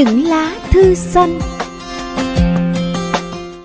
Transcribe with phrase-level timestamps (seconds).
[0.00, 1.38] Những lá thư xanh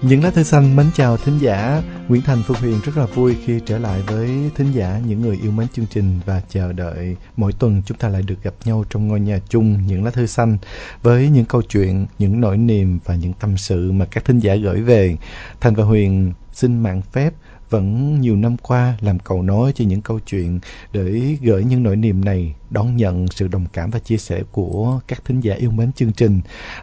[0.02, 3.36] Những lá thư xanh mến chào thính giả Nguyễn Thành Phương Huyền rất là vui
[3.46, 7.16] khi trở lại với thính giả những người yêu mến chương trình và chờ đợi
[7.38, 10.25] mỗi tuần chúng ta lại được gặp nhau trong ngôi nhà chung những lá thư
[10.25, 10.57] xanh
[11.04, 14.55] với những câu chuyện, những nỗi niềm và những tâm sự mà các thính giả
[14.55, 15.17] gửi về.
[15.61, 17.33] Thành và Huyền xin mạng phép
[17.70, 20.59] vẫn nhiều năm qua làm cầu nối cho những câu chuyện
[20.93, 25.00] để gửi những nỗi niềm này, đón nhận sự đồng cảm và chia sẻ của
[25.07, 26.41] các thính giả yêu mến chương trình.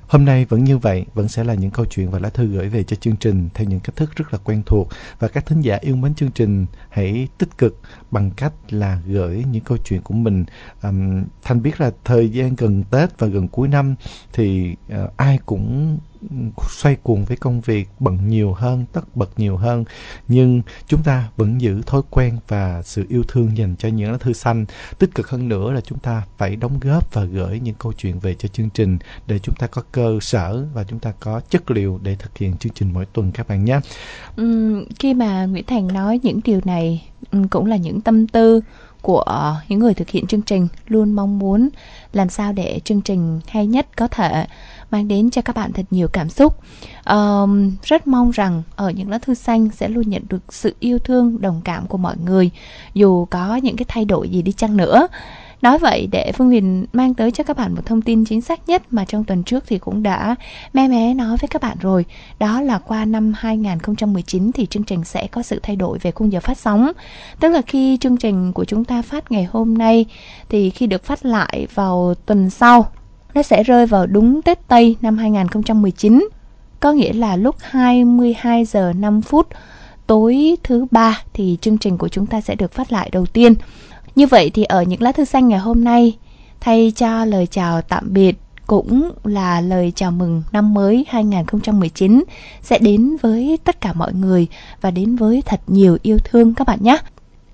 [0.09, 2.69] Hôm nay vẫn như vậy, vẫn sẽ là những câu chuyện và lá thư gửi
[2.69, 5.61] về cho chương trình theo những cách thức rất là quen thuộc và các thính
[5.61, 7.81] giả yêu mến chương trình hãy tích cực
[8.11, 10.45] bằng cách là gửi những câu chuyện của mình.
[10.83, 13.95] Um, Thanh biết là thời gian gần Tết và gần cuối năm
[14.33, 15.99] thì uh, ai cũng
[16.71, 19.85] xoay cuồng với công việc bận nhiều hơn tất bật nhiều hơn.
[20.29, 24.19] Nhưng chúng ta vẫn giữ thói quen và sự yêu thương dành cho những lá
[24.19, 24.65] thư xanh.
[24.99, 28.19] Tích cực hơn nữa là chúng ta phải đóng góp và gửi những câu chuyện
[28.19, 31.71] về cho chương trình để chúng ta có cơ sở và chúng ta có chất
[31.71, 33.81] liệu để thực hiện chương trình mỗi tuần các bạn nhé.
[34.37, 37.09] Ừ, khi mà Nguyễn Thành nói những điều này
[37.51, 38.61] cũng là những tâm tư
[39.03, 41.69] của những người thực hiện chương trình luôn mong muốn
[42.13, 44.47] làm sao để chương trình hay nhất có thể
[44.93, 46.61] mang đến cho các bạn thật nhiều cảm xúc
[47.07, 50.99] um, rất mong rằng ở những lá thư xanh sẽ luôn nhận được sự yêu
[50.99, 52.51] thương đồng cảm của mọi người
[52.95, 55.09] dù có những cái thay đổi gì đi chăng nữa
[55.63, 58.69] Nói vậy để Phương Huyền mang tới cho các bạn một thông tin chính xác
[58.69, 60.35] nhất mà trong tuần trước thì cũng đã
[60.73, 62.05] me mé nói với các bạn rồi.
[62.39, 66.33] Đó là qua năm 2019 thì chương trình sẽ có sự thay đổi về khung
[66.33, 66.93] giờ phát sóng.
[67.41, 70.07] Tức là khi chương trình của chúng ta phát ngày hôm nay
[70.49, 72.87] thì khi được phát lại vào tuần sau
[73.35, 76.29] nó sẽ rơi vào đúng Tết Tây năm 2019.
[76.81, 79.49] Có nghĩa là lúc 22 giờ 5 phút
[80.07, 83.55] tối thứ ba thì chương trình của chúng ta sẽ được phát lại đầu tiên.
[84.15, 86.17] Như vậy thì ở những lá thư xanh ngày hôm nay,
[86.61, 88.37] thay cho lời chào tạm biệt
[88.67, 92.25] cũng là lời chào mừng năm mới 2019
[92.63, 94.47] sẽ đến với tất cả mọi người
[94.81, 96.99] và đến với thật nhiều yêu thương các bạn nhé.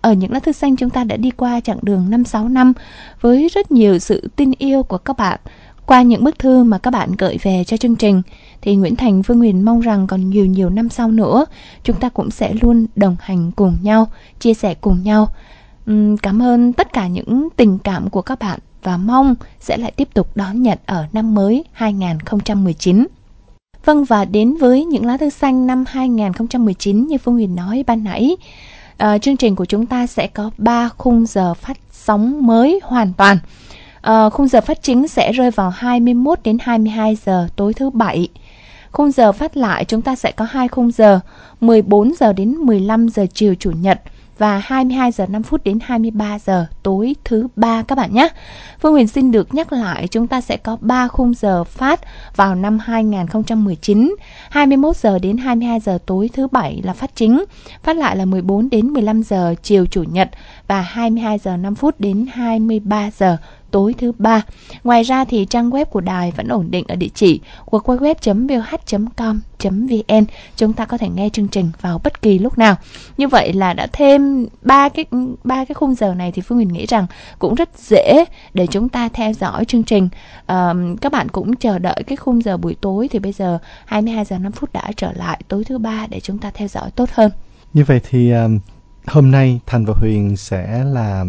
[0.00, 2.72] Ở những lá thư xanh chúng ta đã đi qua chặng đường 5-6 năm
[3.20, 5.40] với rất nhiều sự tin yêu của các bạn
[5.88, 8.22] qua những bức thư mà các bạn gửi về cho chương trình
[8.60, 11.46] thì Nguyễn Thành Phương Huyền mong rằng còn nhiều nhiều năm sau nữa
[11.84, 14.06] chúng ta cũng sẽ luôn đồng hành cùng nhau,
[14.40, 15.28] chia sẻ cùng nhau.
[16.22, 20.08] cảm ơn tất cả những tình cảm của các bạn và mong sẽ lại tiếp
[20.14, 23.06] tục đón nhận ở năm mới 2019.
[23.84, 28.04] Vâng và đến với những lá thư xanh năm 2019 như Phương Huyền nói ban
[28.04, 28.36] nãy,
[29.02, 33.12] uh, chương trình của chúng ta sẽ có 3 khung giờ phát sóng mới hoàn
[33.12, 33.38] toàn.
[34.00, 38.28] À, khung giờ phát chính sẽ rơi vào 21 đến 22 giờ tối thứ bảy.
[38.92, 41.20] Khung giờ phát lại chúng ta sẽ có hai khung giờ,
[41.60, 44.00] 14 giờ đến 15 giờ chiều chủ nhật
[44.38, 48.28] và 22 giờ 5 phút đến 23 giờ tối thứ ba các bạn nhé.
[48.80, 52.00] Phương Huyền xin được nhắc lại chúng ta sẽ có 3 khung giờ phát
[52.36, 54.14] vào năm 2019,
[54.50, 57.44] 21 giờ đến 22 giờ tối thứ bảy là phát chính,
[57.82, 60.30] phát lại là 14 đến 15 giờ chiều chủ nhật
[60.66, 63.36] và 22 giờ 5 phút đến 23 giờ
[63.70, 64.42] tối thứ ba.
[64.84, 68.64] Ngoài ra thì trang web của đài vẫn ổn định ở địa chỉ www.vh.com.vn.
[70.56, 72.76] Chúng ta có thể nghe chương trình vào bất kỳ lúc nào.
[73.16, 75.04] Như vậy là đã thêm ba cái
[75.44, 77.06] ba cái khung giờ này thì Phương Huyền nghĩ rằng
[77.38, 78.24] cũng rất dễ
[78.54, 80.08] để chúng ta theo dõi chương trình.
[80.46, 84.24] À, các bạn cũng chờ đợi cái khung giờ buổi tối thì bây giờ 22
[84.24, 87.08] giờ 5 phút đã trở lại tối thứ ba để chúng ta theo dõi tốt
[87.12, 87.30] hơn.
[87.74, 88.58] Như vậy thì um,
[89.10, 91.24] Hôm nay Thành và Huyền sẽ là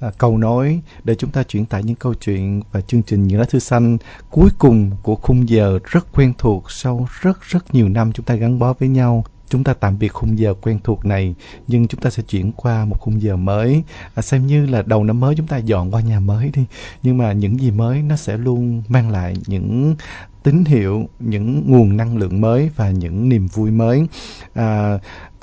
[0.00, 3.40] à, cầu nối để chúng ta chuyển tải những câu chuyện và chương trình Những
[3.40, 3.98] lá thư xanh
[4.30, 8.34] cuối cùng của khung giờ rất quen thuộc sau rất rất nhiều năm chúng ta
[8.34, 9.24] gắn bó với nhau.
[9.48, 11.34] Chúng ta tạm biệt khung giờ quen thuộc này
[11.66, 13.82] nhưng chúng ta sẽ chuyển qua một khung giờ mới.
[14.14, 16.64] À, xem như là đầu năm mới chúng ta dọn qua nhà mới đi.
[17.02, 19.94] Nhưng mà những gì mới nó sẽ luôn mang lại những
[20.42, 24.06] tín hiệu, những nguồn năng lượng mới và những niềm vui mới.
[24.54, 24.98] À,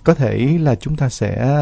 [0.07, 1.53] có thể là chúng ta sẽ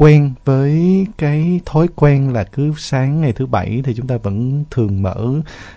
[0.00, 4.64] quen với cái thói quen là cứ sáng ngày thứ bảy thì chúng ta vẫn
[4.70, 5.26] thường mở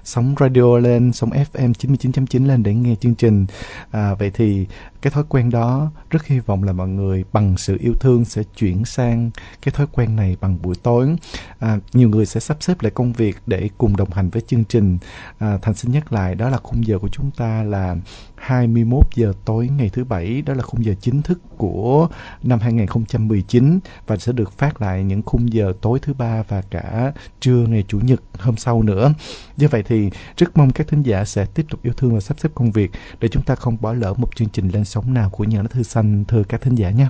[0.03, 3.45] sóng radio lên sóng FM 99.9 lên để nghe chương trình.
[3.91, 4.67] À, vậy thì
[5.01, 8.43] cái thói quen đó rất hy vọng là mọi người bằng sự yêu thương sẽ
[8.57, 9.31] chuyển sang
[9.61, 11.15] cái thói quen này bằng buổi tối.
[11.59, 14.63] À, nhiều người sẽ sắp xếp lại công việc để cùng đồng hành với chương
[14.63, 14.97] trình.
[15.39, 17.95] À, thành xin nhắc lại đó là khung giờ của chúng ta là
[18.35, 22.07] 21 giờ tối ngày thứ bảy đó là khung giờ chính thức của
[22.43, 27.13] năm 2019 và sẽ được phát lại những khung giờ tối thứ ba và cả
[27.39, 29.13] trưa ngày chủ nhật hôm sau nữa.
[29.57, 32.39] Do vậy thì rất mong các thính giả sẽ tiếp tục yêu thương và sắp
[32.39, 35.29] xếp công việc để chúng ta không bỏ lỡ một chương trình lên sóng nào
[35.29, 37.07] của nhà lá thư xanh thưa các thính giả nhé.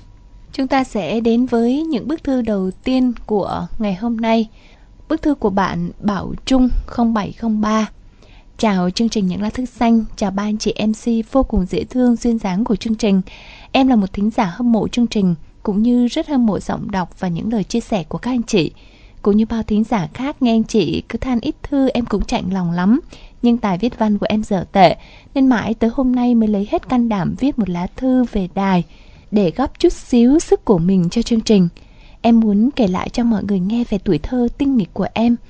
[0.51, 4.49] Chúng ta sẽ đến với những bức thư đầu tiên của ngày hôm nay.
[5.09, 7.87] Bức thư của bạn Bảo Trung 0703
[8.57, 11.83] Chào chương trình Những Lá Thư Xanh, chào ba anh chị MC vô cùng dễ
[11.83, 13.21] thương, duyên dáng của chương trình.
[13.71, 16.91] Em là một thính giả hâm mộ chương trình, cũng như rất hâm mộ giọng
[16.91, 18.71] đọc và những lời chia sẻ của các anh chị.
[19.21, 22.25] Cũng như bao thính giả khác nghe anh chị cứ than ít thư em cũng
[22.25, 22.99] chạnh lòng lắm.
[23.41, 24.95] Nhưng tài viết văn của em dở tệ,
[25.35, 28.47] nên mãi tới hôm nay mới lấy hết can đảm viết một lá thư về
[28.55, 28.83] đài
[29.31, 31.69] để góp chút xíu sức của mình cho chương trình.
[32.21, 35.35] Em muốn kể lại cho mọi người nghe về tuổi thơ tinh nghịch của em–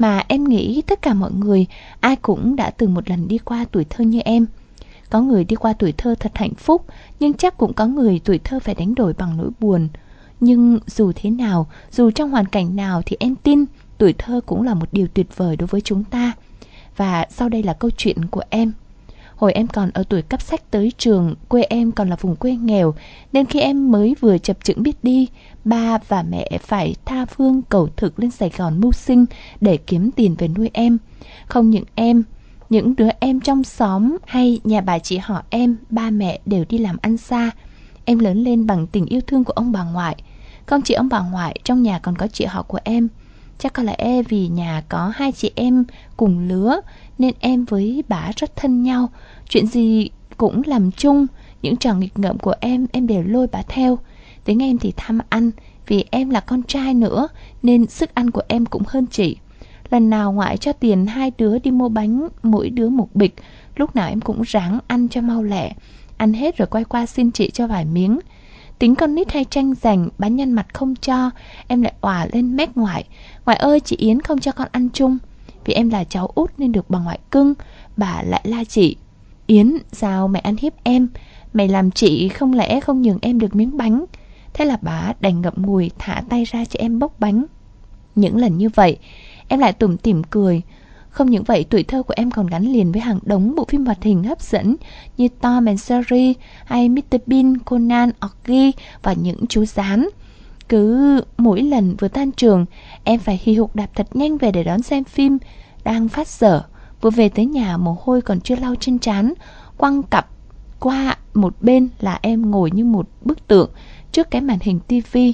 [0.00, 1.66] mà em nghĩ tất cả mọi người
[2.00, 4.46] ai cũng đã từng một lần đi qua tuổi thơ như em.
[5.10, 6.84] Có người đi qua tuổi thơ thật hạnh phúc,
[7.20, 9.88] nhưng chắc cũng có người tuổi thơ phải đánh đổi bằng nỗi buồn.
[10.40, 13.64] Nhưng dù thế nào, dù trong hoàn cảnh nào thì em tin
[13.98, 16.32] tuổi thơ cũng là một điều tuyệt vời đối với chúng ta.
[16.96, 18.72] Và sau đây là câu chuyện của em.
[19.36, 22.56] Hồi em còn ở tuổi cấp sách tới trường, quê em còn là vùng quê
[22.56, 22.94] nghèo,
[23.32, 25.26] nên khi em mới vừa chập chững biết đi,
[25.64, 29.26] ba và mẹ phải tha phương cầu thực lên Sài Gòn mưu sinh
[29.60, 30.98] để kiếm tiền về nuôi em.
[31.46, 32.22] Không những em,
[32.70, 36.78] những đứa em trong xóm hay nhà bà chị họ em, ba mẹ đều đi
[36.78, 37.50] làm ăn xa.
[38.04, 40.22] Em lớn lên bằng tình yêu thương của ông bà ngoại.
[40.66, 43.08] Không chỉ ông bà ngoại, trong nhà còn có chị họ của em.
[43.58, 45.84] Chắc có lẽ vì nhà có hai chị em
[46.16, 46.80] cùng lứa
[47.18, 49.08] nên em với bà rất thân nhau.
[49.48, 51.26] Chuyện gì cũng làm chung,
[51.62, 53.98] những trò nghịch ngợm của em em đều lôi bà theo.
[54.44, 55.50] Tính em thì tham ăn,
[55.86, 57.28] vì em là con trai nữa
[57.62, 59.36] nên sức ăn của em cũng hơn chị.
[59.90, 63.34] Lần nào ngoại cho tiền hai đứa đi mua bánh, mỗi đứa một bịch,
[63.76, 65.72] lúc nào em cũng ráng ăn cho mau lẹ.
[66.16, 68.18] Ăn hết rồi quay qua xin chị cho vài miếng.
[68.78, 71.30] Tính con nít hay tranh giành, bán nhân mặt không cho,
[71.66, 73.04] em lại òa lên mép ngoại.
[73.46, 75.18] Ngoại ơi, chị Yến không cho con ăn chung.
[75.64, 77.54] Vì em là cháu út nên được bà ngoại cưng,
[77.96, 78.96] bà lại la chị.
[79.46, 81.08] Yến, sao mẹ ăn hiếp em?
[81.52, 84.04] Mày làm chị không lẽ không nhường em được miếng bánh?
[84.52, 87.44] Thế là bà đành ngậm ngùi thả tay ra cho em bốc bánh.
[88.14, 88.98] Những lần như vậy,
[89.50, 90.62] em lại tủm tỉm cười.
[91.10, 93.86] Không những vậy, tuổi thơ của em còn gắn liền với hàng đống bộ phim
[93.86, 94.76] hoạt hình hấp dẫn
[95.16, 97.16] như Tom and Jerry hay Mr.
[97.26, 100.08] Bean, Conan, Oggy và những chú gián
[100.68, 102.66] Cứ mỗi lần vừa tan trường,
[103.04, 105.38] em phải hì hục đạp thật nhanh về để đón xem phim
[105.84, 106.62] đang phát dở.
[107.00, 109.34] Vừa về tới nhà mồ hôi còn chưa lau chân chán,
[109.76, 110.28] quăng cặp
[110.80, 113.70] qua một bên là em ngồi như một bức tượng
[114.12, 115.32] trước cái màn hình tivi.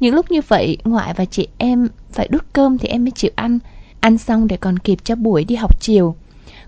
[0.00, 3.30] Những lúc như vậy, ngoại và chị em phải đút cơm thì em mới chịu
[3.34, 3.58] ăn.
[4.00, 6.14] Ăn xong để còn kịp cho buổi đi học chiều.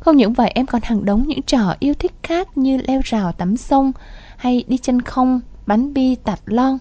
[0.00, 3.32] Không những vậy em còn hàng đống những trò yêu thích khác như leo rào
[3.32, 3.92] tắm sông
[4.36, 6.78] hay đi chân không, bắn bi tạt lon.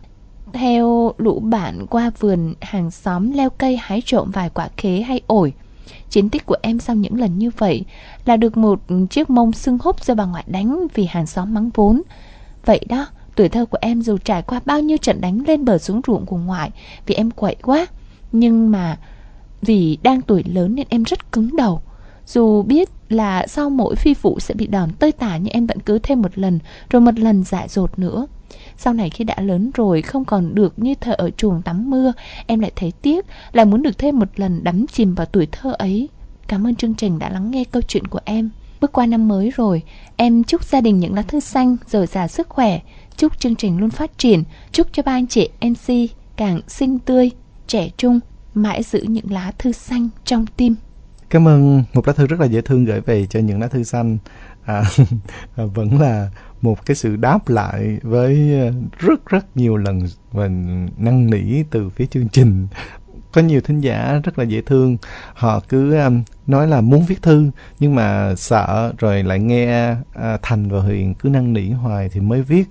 [0.53, 5.21] Theo lũ bạn qua vườn hàng xóm leo cây hái trộm vài quả khế hay
[5.27, 5.53] ổi.
[6.09, 7.83] Chiến tích của em sau những lần như vậy
[8.25, 11.69] là được một chiếc mông sưng húp do bà ngoại đánh vì hàng xóm mắng
[11.73, 12.01] vốn.
[12.65, 13.05] Vậy đó,
[13.39, 16.25] Tuổi thơ của em dù trải qua bao nhiêu trận đánh lên bờ xuống ruộng
[16.25, 16.71] của ngoại
[17.05, 17.85] vì em quậy quá.
[18.31, 18.97] Nhưng mà
[19.61, 21.81] vì đang tuổi lớn nên em rất cứng đầu.
[22.25, 25.79] Dù biết là sau mỗi phi vụ sẽ bị đòn tơi tả nhưng em vẫn
[25.79, 26.59] cứ thêm một lần
[26.89, 28.27] rồi một lần dại dột nữa.
[28.77, 32.13] Sau này khi đã lớn rồi không còn được như thợ ở chuồng tắm mưa,
[32.47, 35.75] em lại thấy tiếc, lại muốn được thêm một lần đắm chìm vào tuổi thơ
[35.79, 36.09] ấy.
[36.47, 38.49] Cảm ơn chương trình đã lắng nghe câu chuyện của em.
[38.81, 39.81] Bước qua năm mới rồi,
[40.15, 42.79] em chúc gia đình những lá thư xanh, dồi dào sức khỏe,
[43.19, 47.31] Chúc chương trình luôn phát triển, chúc cho ba anh chị MC càng xinh tươi,
[47.67, 48.19] trẻ trung,
[48.53, 50.75] mãi giữ những lá thư xanh trong tim.
[51.29, 53.83] Cảm ơn một lá thư rất là dễ thương gửi về cho những lá thư
[53.83, 54.17] xanh.
[54.65, 54.83] À,
[55.55, 56.29] vẫn là
[56.61, 58.51] một cái sự đáp lại với
[58.99, 60.47] rất rất nhiều lần và
[60.97, 62.67] năn nỉ từ phía chương trình
[63.31, 64.97] có nhiều thính giả rất là dễ thương.
[65.33, 70.41] Họ cứ um, nói là muốn viết thư nhưng mà sợ rồi lại nghe uh,
[70.41, 72.63] thành và huyền cứ năn nỉ hoài thì mới viết.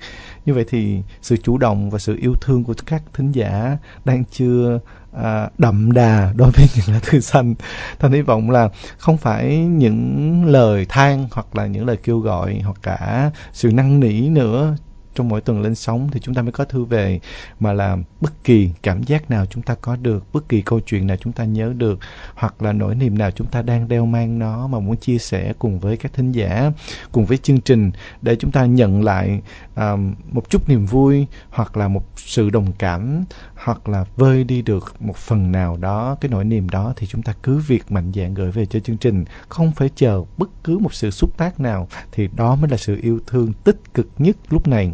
[0.46, 4.24] Như vậy thì sự chủ động và sự yêu thương của các thính giả đang
[4.24, 4.78] chưa
[5.12, 7.54] à, đậm đà đối với những lá thư xanh.
[7.98, 12.60] Thành hy vọng là không phải những lời than hoặc là những lời kêu gọi
[12.64, 14.76] hoặc cả sự năn nỉ nữa
[15.18, 17.20] trong mỗi tuần lên sóng thì chúng ta mới có thư về,
[17.60, 21.06] mà là bất kỳ cảm giác nào chúng ta có được, bất kỳ câu chuyện
[21.06, 21.98] nào chúng ta nhớ được,
[22.34, 25.52] hoặc là nỗi niềm nào chúng ta đang đeo mang nó mà muốn chia sẻ
[25.58, 26.70] cùng với các thính giả,
[27.12, 27.90] cùng với chương trình
[28.22, 29.42] để chúng ta nhận lại
[29.78, 34.62] um, một chút niềm vui hoặc là một sự đồng cảm hoặc là vơi đi
[34.62, 38.12] được một phần nào đó cái nỗi niềm đó thì chúng ta cứ việc mạnh
[38.14, 39.24] dạn gửi về cho chương trình.
[39.48, 42.98] Không phải chờ bất cứ một sự xúc tác nào thì đó mới là sự
[43.02, 44.92] yêu thương tích cực nhất lúc này.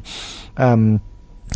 [0.56, 0.98] Um,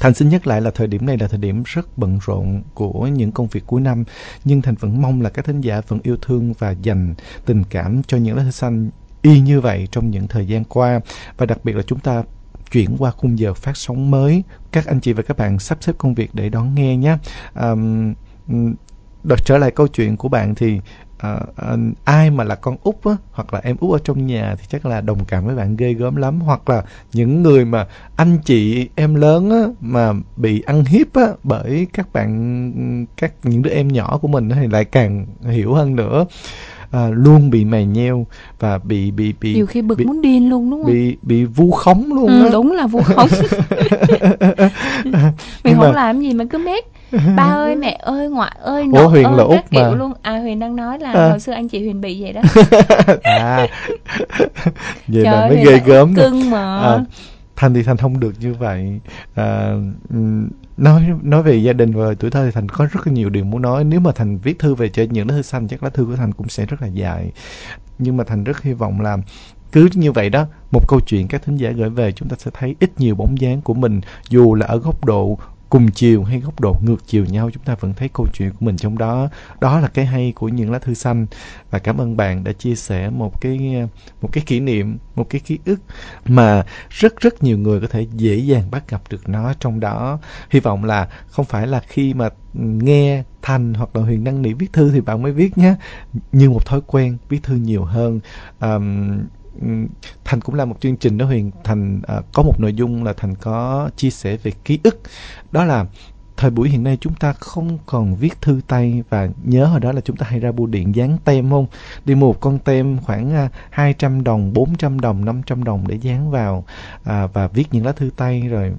[0.00, 3.06] Thành xin nhắc lại là thời điểm này là thời điểm rất bận rộn của
[3.06, 4.04] những công việc cuối năm
[4.44, 7.14] Nhưng Thành vẫn mong là các thính giả vẫn yêu thương và dành
[7.46, 8.90] tình cảm cho những lá thư xanh
[9.22, 11.00] y như vậy trong những thời gian qua.
[11.36, 12.22] Và đặc biệt là chúng ta
[12.70, 14.42] chuyển qua khung giờ phát sóng mới.
[14.72, 17.16] Các anh chị và các bạn sắp xếp công việc để đón nghe nhé.
[17.60, 18.14] Um,
[19.24, 20.80] đợt trở lại câu chuyện của bạn thì
[21.26, 24.54] uh, uh, ai mà là con út á hoặc là em út ở trong nhà
[24.58, 26.40] thì chắc là đồng cảm với bạn ghê gớm lắm.
[26.40, 26.82] Hoặc là
[27.12, 32.12] những người mà anh chị em lớn á mà bị ăn hiếp á bởi các
[32.12, 36.26] bạn các những đứa em nhỏ của mình thì lại càng hiểu hơn nữa
[36.90, 38.26] à, luôn bị mè nheo
[38.60, 40.92] và bị bị bị nhiều khi bực bị, muốn điên luôn đúng không?
[40.92, 43.28] bị bị vu khống luôn ừ, đúng là vu khống.
[45.64, 45.92] Mình không mà...
[45.92, 46.84] làm gì mà cứ mét.
[47.36, 49.96] Ba ơi mẹ ơi ngoại ơi Ủa, Huyền ơi là các Út kiểu mà.
[49.96, 50.12] luôn.
[50.22, 51.28] À Huyền đang nói là À.
[51.28, 52.40] hồi xưa anh chị Huyền bị vậy đó.
[53.22, 53.56] À.
[55.08, 56.78] Vậy Trời là mới ghê gớm cưng mà.
[56.78, 56.98] À,
[57.58, 59.00] thành thì thành không được như vậy.
[59.34, 59.74] À,
[60.10, 60.16] ừ,
[60.76, 63.44] nói nói về gia đình và tuổi thơ thì thành có rất là nhiều điều
[63.44, 63.84] muốn nói.
[63.84, 66.16] Nếu mà thành viết thư về cho những lá thư xanh chắc lá thư của
[66.16, 67.32] thành cũng sẽ rất là dài.
[67.98, 69.16] Nhưng mà thành rất hy vọng là
[69.72, 72.50] cứ như vậy đó một câu chuyện các thính giả gửi về chúng ta sẽ
[72.54, 75.38] thấy ít nhiều bóng dáng của mình dù là ở góc độ
[75.68, 78.66] cùng chiều hay góc độ ngược chiều nhau chúng ta vẫn thấy câu chuyện của
[78.66, 79.28] mình trong đó.
[79.60, 81.26] Đó là cái hay của những lá thư xanh.
[81.70, 83.88] Và cảm ơn bạn đã chia sẻ một cái
[84.22, 85.80] một cái kỷ niệm một cái ký ức
[86.24, 90.18] mà rất rất nhiều người có thể dễ dàng bắt gặp được nó trong đó.
[90.50, 94.52] Hy vọng là không phải là khi mà nghe thành hoặc là huyền năng nỉ
[94.52, 95.74] viết thư thì bạn mới viết nhé
[96.32, 98.20] như một thói quen viết thư nhiều hơn.
[98.60, 99.18] Um,
[100.24, 101.50] thành cũng là một chương trình đó huyền.
[101.64, 105.00] Thành uh, có một nội dung là thành có chia sẻ về ký ức.
[105.52, 105.86] Đó là
[106.38, 109.92] thời buổi hiện nay chúng ta không còn viết thư tay và nhớ hồi đó
[109.92, 111.66] là chúng ta hay ra bưu điện dán tem không?
[112.04, 116.30] Đi mua một con tem khoảng à, 200 đồng 400 đồng 500 đồng để dán
[116.30, 116.64] vào
[117.04, 118.72] à, và viết những lá thư tay rồi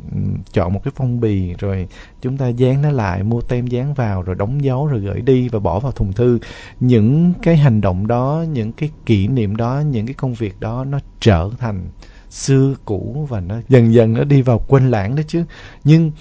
[0.51, 1.87] chọn một cái phong bì rồi
[2.21, 5.49] chúng ta dán nó lại mua tem dán vào rồi đóng dấu rồi gửi đi
[5.49, 6.39] và bỏ vào thùng thư.
[6.79, 10.85] Những cái hành động đó những cái kỷ niệm đó những cái công việc đó
[10.85, 11.89] nó trở thành
[12.29, 15.43] xưa cũ và nó dần dần nó đi vào quên lãng đó chứ.
[15.83, 16.11] Nhưng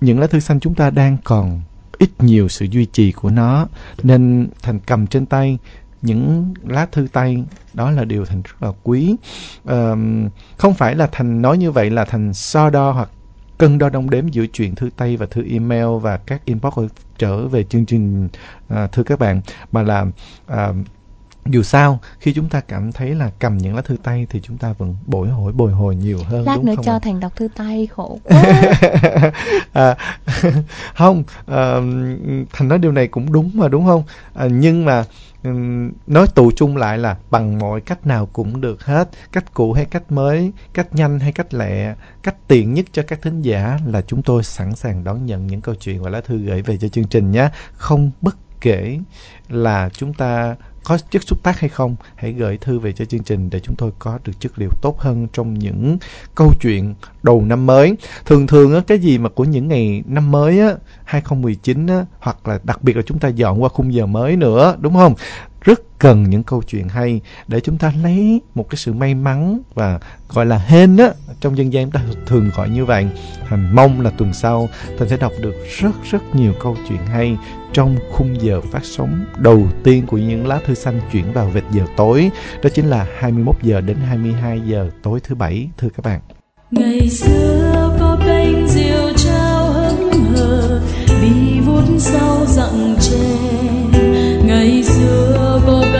[0.00, 1.60] những lá thư xanh chúng ta đang còn
[1.98, 3.66] ít nhiều sự duy trì của nó
[4.02, 5.58] nên thành cầm trên tay
[6.02, 9.16] những lá thư tay đó là điều thành rất là quý.
[9.64, 13.10] Um, không phải là thành nói như vậy là thành so đo hoặc
[13.58, 16.78] cân đo đong đếm giữa chuyện thư tay và thư email và các inbox
[17.18, 18.28] trở về chương trình
[18.72, 19.40] uh, thưa các bạn
[19.72, 20.06] mà là
[20.52, 20.76] uh,
[21.48, 24.58] dù sao khi chúng ta cảm thấy là cầm những lá thư tay thì chúng
[24.58, 26.98] ta vẫn bồi hồi bồi hồi nhiều hơn lát đúng nữa không cho ạ?
[27.02, 28.42] thành đọc thư tay khổ quá.
[29.72, 29.96] À,
[30.94, 31.74] không à,
[32.52, 34.04] thành nói điều này cũng đúng mà đúng không?
[34.34, 35.04] À, nhưng mà
[36.06, 39.84] nói tụ chung lại là bằng mọi cách nào cũng được hết cách cũ hay
[39.84, 44.02] cách mới cách nhanh hay cách lẹ cách tiện nhất cho các thính giả là
[44.02, 46.88] chúng tôi sẵn sàng đón nhận những câu chuyện và lá thư gửi về cho
[46.88, 47.48] chương trình nhé.
[47.72, 48.98] Không bất kể
[49.48, 50.56] là chúng ta
[50.88, 53.76] có chất xúc tác hay không, hãy gửi thư về cho chương trình để chúng
[53.76, 55.98] tôi có được chất liệu tốt hơn trong những
[56.34, 57.96] câu chuyện đầu năm mới.
[58.24, 60.74] Thường thường á, cái gì mà của những ngày năm mới á
[61.04, 64.76] 2019 á, hoặc là đặc biệt là chúng ta dọn qua khung giờ mới nữa,
[64.80, 65.14] đúng không?
[65.66, 69.60] Rất cần những câu chuyện hay để chúng ta lấy một cái sự may mắn
[69.74, 73.06] và gọi là hên á, trong dân gian chúng ta thường gọi như vậy.
[73.48, 74.68] Thành mong là tuần sau
[74.98, 77.36] thành sẽ đọc được rất rất nhiều câu chuyện hay
[77.72, 81.64] trong khung giờ phát sóng đầu tiên của những lá thư xanh chuyển vào vệt
[81.72, 82.30] giờ tối.
[82.62, 86.20] Đó chính là 21 giờ đến 22 giờ tối thứ bảy, thưa các bạn.
[86.70, 90.80] Ngày xưa có bánh rượu trao hững hờ
[91.20, 93.75] vì vút sau dặn tre
[95.06, 95.95] ngày xưa có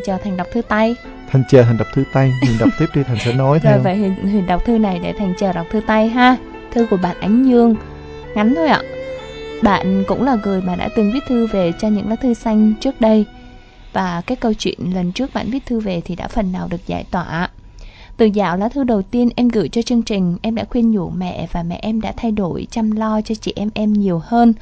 [0.00, 0.96] thành chờ thành đọc thư tay.
[1.30, 3.82] Thành chờ thành đọc thư tay mình đọc tiếp đi thành sẽ nói rồi theo.
[3.82, 6.36] vậy huyền, huyền đọc thư này để thành chờ đọc thư tay ha.
[6.72, 7.74] Thư của bạn ánh dương
[8.34, 8.82] ngắn thôi ạ.
[9.62, 12.74] Bạn cũng là người mà đã từng viết thư về cho những lá thư xanh
[12.80, 13.24] trước đây.
[13.92, 16.86] Và cái câu chuyện lần trước bạn viết thư về thì đã phần nào được
[16.86, 17.48] giải tỏa.
[18.16, 21.10] Từ dạo lá thư đầu tiên em gửi cho chương trình, em đã khuyên nhủ
[21.10, 24.52] mẹ và mẹ em đã thay đổi chăm lo cho chị em em nhiều hơn.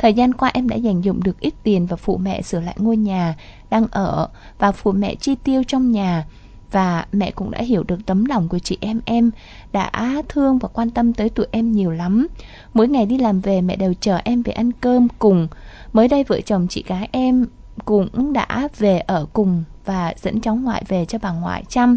[0.00, 2.74] Thời gian qua em đã dành dụng được ít tiền và phụ mẹ sửa lại
[2.78, 3.34] ngôi nhà
[3.70, 4.28] đang ở
[4.58, 6.26] và phụ mẹ chi tiêu trong nhà.
[6.72, 9.00] Và mẹ cũng đã hiểu được tấm lòng của chị em.
[9.04, 9.30] Em
[9.72, 12.26] đã thương và quan tâm tới tụi em nhiều lắm.
[12.74, 15.48] Mỗi ngày đi làm về, mẹ đều chờ em về ăn cơm cùng.
[15.92, 17.46] Mới đây vợ chồng chị gái em
[17.84, 21.96] cũng đã về ở cùng và dẫn cháu ngoại về cho bà ngoại chăm.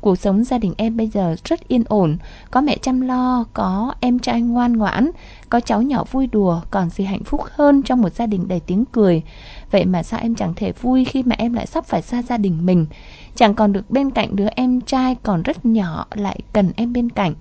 [0.00, 2.16] Cuộc sống gia đình em bây giờ rất yên ổn.
[2.50, 5.10] Có mẹ chăm lo, có em trai ngoan ngoãn,
[5.48, 8.60] có cháu nhỏ vui đùa, còn gì hạnh phúc hơn trong một gia đình đầy
[8.60, 9.22] tiếng cười.
[9.70, 12.36] Vậy mà sao em chẳng thể vui khi mà em lại sắp phải xa gia
[12.36, 12.86] đình mình?
[13.34, 17.10] Chẳng còn được bên cạnh đứa em trai còn rất nhỏ lại cần em bên
[17.10, 17.34] cạnh.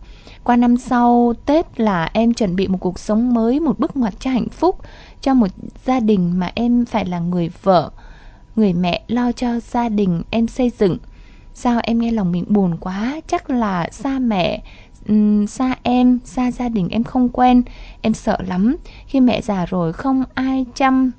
[0.43, 4.13] Qua năm sau, tết là em chuẩn bị một cuộc sống mới, một bước ngoặt
[4.19, 4.77] cho hạnh phúc.
[5.21, 5.47] Cho một
[5.85, 7.91] gia đình mà em phải là người vợ
[8.55, 10.97] người mẹ lo cho gia đình em xây dựng.
[11.53, 13.21] Sao em nghe lòng mình buồn quá?
[13.27, 14.61] Chắc là xa mẹ
[15.47, 17.63] xa em, xa gia đình em không quen.
[18.01, 18.75] Em sợ lắm.
[19.07, 21.11] Khi mẹ già rồi không ai chăm.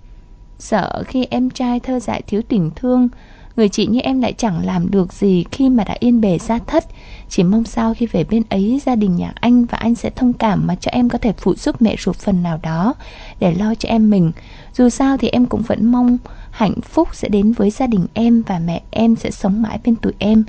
[0.58, 3.08] Sợ khi em trai thơ dại thiếu tình thương.
[3.56, 6.58] Người chị như em lại chẳng làm được gì khi mà đã yên bề ra
[6.66, 6.84] thất.
[7.28, 10.32] Chỉ mong sao khi về bên ấy, gia đình nhà anh và anh sẽ thông
[10.32, 12.94] cảm mà cho em có thể phụ giúp mẹ ruột phần nào đó
[13.40, 14.32] để lo cho em mình.
[14.74, 16.18] Dù sao thì em cũng vẫn mong
[16.54, 19.96] hạnh phúc sẽ đến với gia đình em và mẹ em sẽ sống mãi bên
[19.96, 20.44] tụi em.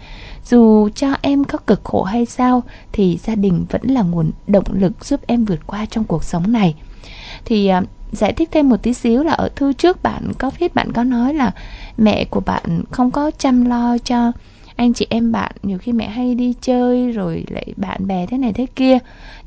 [0.45, 4.65] Dù cho em có cực khổ hay sao, thì gia đình vẫn là nguồn động
[4.74, 6.75] lực giúp em vượt qua trong cuộc sống này.
[7.45, 7.81] Thì à,
[8.12, 11.03] giải thích thêm một tí xíu là ở thư trước bạn có viết, bạn có
[11.03, 11.51] nói là
[11.97, 14.31] mẹ của bạn không có chăm lo cho
[14.75, 18.38] anh chị em bạn nhiều khi mẹ hay đi chơi rồi lại bạn bè thế
[18.38, 18.98] này thế kia.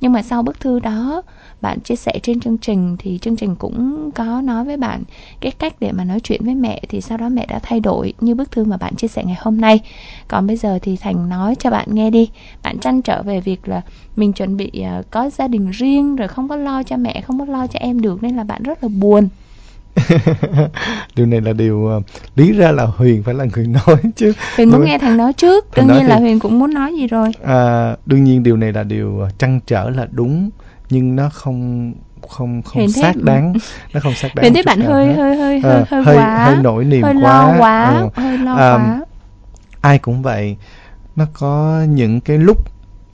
[0.01, 1.23] Nhưng mà sau bức thư đó,
[1.61, 5.03] bạn chia sẻ trên chương trình thì chương trình cũng có nói với bạn
[5.41, 8.13] cái cách để mà nói chuyện với mẹ thì sau đó mẹ đã thay đổi
[8.21, 9.81] như bức thư mà bạn chia sẻ ngày hôm nay.
[10.29, 12.31] Còn bây giờ thì thành nói cho bạn nghe đi.
[12.63, 13.83] Bạn trăn trở về việc là
[14.17, 17.39] mình chuẩn bị à, có gia đình riêng rồi không có lo cho mẹ, không
[17.39, 19.29] có lo cho em được nên là bạn rất là buồn.
[21.17, 22.05] điều này là điều uh,
[22.37, 24.33] lý ra là huyền phải là người nói chứ.
[24.57, 27.07] Huyền muốn nghe thằng nói trước đương nhiên thì, là huyền cũng muốn nói gì
[27.07, 27.33] rồi.
[27.45, 30.51] À, đương nhiên điều này là điều trăn trở là đúng
[30.91, 31.93] nhưng nó không
[32.29, 33.55] không không Huyền xác đáng
[33.93, 36.57] nó không xác đáng Huyền thấy bạn hơi, hơi hơi hơi hơi hơi quá hơi
[36.63, 38.01] nổi niềm hơi quá lo quá.
[38.01, 38.09] ừ.
[38.15, 39.01] hơi lo à, quá.
[39.81, 40.57] ai cũng vậy
[41.17, 42.59] nó có những cái lúc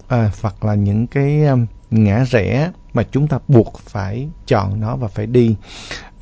[0.09, 4.97] à, hoặc là những cái um, ngã rẽ mà chúng ta buộc phải chọn nó
[4.97, 5.57] và phải đi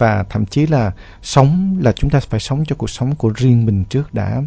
[0.02, 3.66] và thậm chí là sống là chúng ta phải sống cho cuộc sống của riêng
[3.66, 4.42] mình trước đã.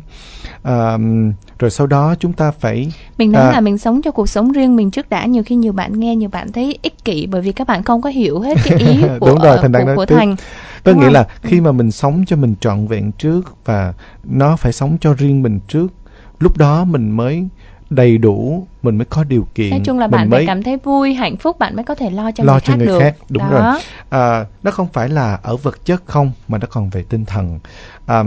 [0.63, 0.97] À,
[1.59, 4.51] rồi sau đó chúng ta phải mình nói à, là mình sống cho cuộc sống
[4.51, 5.25] riêng mình trước đã.
[5.25, 8.01] Nhiều khi nhiều bạn nghe nhiều bạn thấy ích kỷ bởi vì các bạn không
[8.01, 10.35] có hiểu hết cái ý của đúng rồi thành đang của, của thành
[10.83, 11.13] có nghĩa không?
[11.13, 15.13] là khi mà mình sống cho mình trọn vẹn trước và nó phải sống cho
[15.13, 15.87] riêng mình trước
[16.39, 17.47] lúc đó mình mới
[17.89, 19.69] đầy đủ mình mới có điều kiện.
[19.69, 22.09] Nói chung là bạn mới phải cảm thấy vui hạnh phúc bạn mới có thể
[22.09, 22.99] lo cho lo người cho khác người được.
[22.99, 23.49] khác đúng Đó.
[23.49, 23.81] rồi.
[24.09, 27.59] À, nó không phải là ở vật chất không mà nó còn về tinh thần.
[28.05, 28.23] À,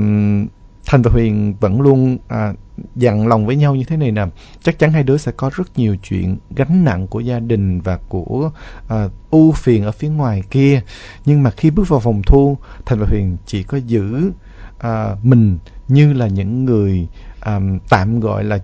[0.87, 2.53] thành và huyền vẫn luôn à,
[2.97, 4.27] dặn lòng với nhau như thế này nè.
[4.63, 7.99] Chắc chắn hai đứa sẽ có rất nhiều chuyện gánh nặng của gia đình và
[8.09, 8.51] của
[8.89, 10.81] à, ưu phiền ở phía ngoài kia.
[11.25, 14.31] Nhưng mà khi bước vào phòng thu thành và huyền chỉ có giữ
[14.79, 17.09] à, mình như là những người
[17.41, 18.59] à, tạm gọi là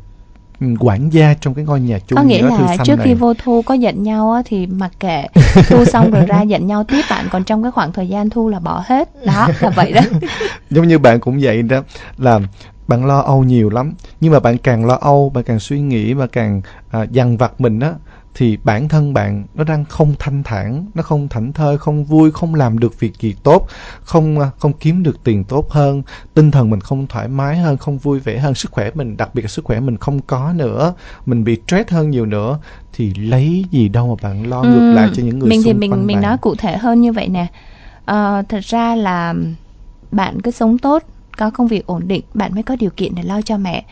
[0.80, 3.06] quản gia trong cái ngôi nhà chung có nghĩa là trước này.
[3.06, 5.26] khi vô thu có giận nhau á, thì mặc kệ.
[5.68, 8.48] Thu xong rồi ra giận nhau tiếp bạn còn trong cái khoảng thời gian thu
[8.48, 9.24] là bỏ hết.
[9.26, 10.00] Đó là vậy đó.
[10.70, 11.82] Giống như bạn cũng vậy đó
[12.18, 12.40] là
[12.88, 13.92] bạn lo âu nhiều lắm.
[14.20, 17.60] Nhưng mà bạn càng lo âu bạn càng suy nghĩ và càng à, dằn vặt
[17.60, 17.92] mình á
[18.35, 22.31] thì bản thân bạn nó đang không thanh thản nó không thảnh thơi không vui
[22.31, 23.68] không làm được việc gì tốt
[24.03, 26.03] không à, không kiếm được tiền tốt hơn
[26.35, 29.35] tinh thần mình không thoải mái hơn không vui vẻ hơn sức khỏe mình đặc
[29.35, 30.94] biệt là sức khỏe mình không có nữa
[31.27, 32.59] mình bị stress hơn nhiều nữa
[32.92, 35.79] thì lấy gì đâu mà bạn lo ngược lại cho những người mình xung thì
[35.79, 36.23] mình quanh mình bạn.
[36.23, 37.47] nói cụ thể hơn như vậy nè
[38.05, 39.35] à, thật ra là
[40.11, 41.03] bạn cứ sống tốt
[41.37, 43.85] có công việc ổn định bạn mới có điều kiện để lo cho mẹ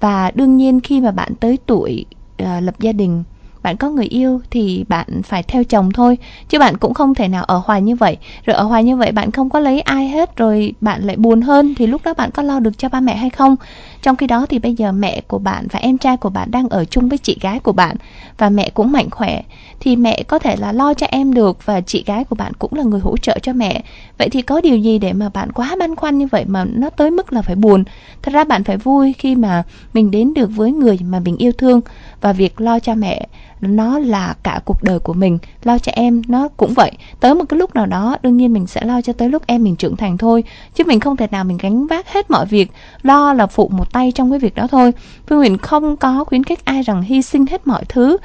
[0.00, 2.04] và đương nhiên khi mà bạn tới tuổi
[2.42, 3.22] uh, lập gia đình
[3.62, 7.28] bạn có người yêu thì bạn phải theo chồng thôi, chứ bạn cũng không thể
[7.28, 8.16] nào ở hoài như vậy.
[8.44, 11.40] Rồi ở hoài như vậy bạn không có lấy ai hết, rồi bạn lại buồn
[11.40, 13.56] hơn, thì lúc đó bạn có lo được cho ba mẹ hay không?
[14.02, 16.68] Trong khi đó thì bây giờ mẹ của bạn và em trai của bạn đang
[16.68, 17.96] ở chung với chị gái của bạn
[18.38, 19.42] và mẹ cũng mạnh khỏe,
[19.80, 22.74] thì mẹ có thể là lo cho em được và chị gái của bạn cũng
[22.74, 23.82] là người hỗ trợ cho mẹ.
[24.18, 26.90] Vậy thì có điều gì để mà bạn quá băn khoăn như vậy mà nó
[26.90, 27.84] tới mức là phải buồn?
[28.22, 29.62] Thật ra bạn phải vui khi mà
[29.94, 31.80] mình đến được với người mà mình yêu thương
[32.20, 33.26] và việc lo cho mẹ
[33.62, 36.92] nó là cả cuộc đời của mình lo cho em nó cũng vậy.
[37.20, 39.62] Tới một cái lúc nào đó đương nhiên mình sẽ lo cho tới lúc em
[39.62, 40.44] mình trưởng thành thôi
[40.74, 42.70] chứ mình không thể nào mình gánh vác hết mọi việc
[43.02, 44.92] lo là phụ một tay trong cái việc đó thôi.
[45.26, 48.16] Phương huyền không có khuyến khích ai rằng hy sinh hết mọi thứ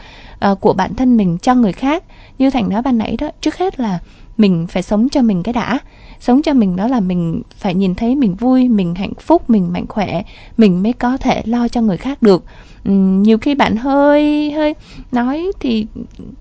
[0.52, 2.04] uh, của bản thân mình cho người khác.
[2.38, 4.00] Như thành nói ban nãy đó trước hết là
[4.38, 5.80] mình phải sống cho mình cái đã
[6.20, 9.74] sống cho mình đó là mình phải nhìn thấy mình vui, mình hạnh phúc, mình
[9.74, 10.24] mạnh khỏe,
[10.58, 12.44] mình mới có thể lo cho người khác được.
[12.84, 14.76] Nhiều khi bạn hơi hơi
[15.12, 15.86] nói thì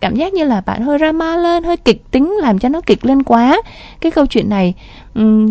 [0.01, 3.07] cảm giác như là bạn hơi drama lên, hơi kịch tính, làm cho nó kịch
[3.07, 3.63] lên quá.
[4.01, 4.75] Cái câu chuyện này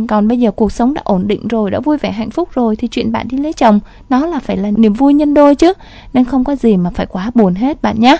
[0.07, 2.75] còn bây giờ cuộc sống đã ổn định rồi, đã vui vẻ, hạnh phúc rồi
[2.75, 5.73] thì chuyện bạn đi lấy chồng, nó là phải là niềm vui nhân đôi chứ.
[6.13, 8.17] Nên không có gì mà phải quá buồn hết bạn nhé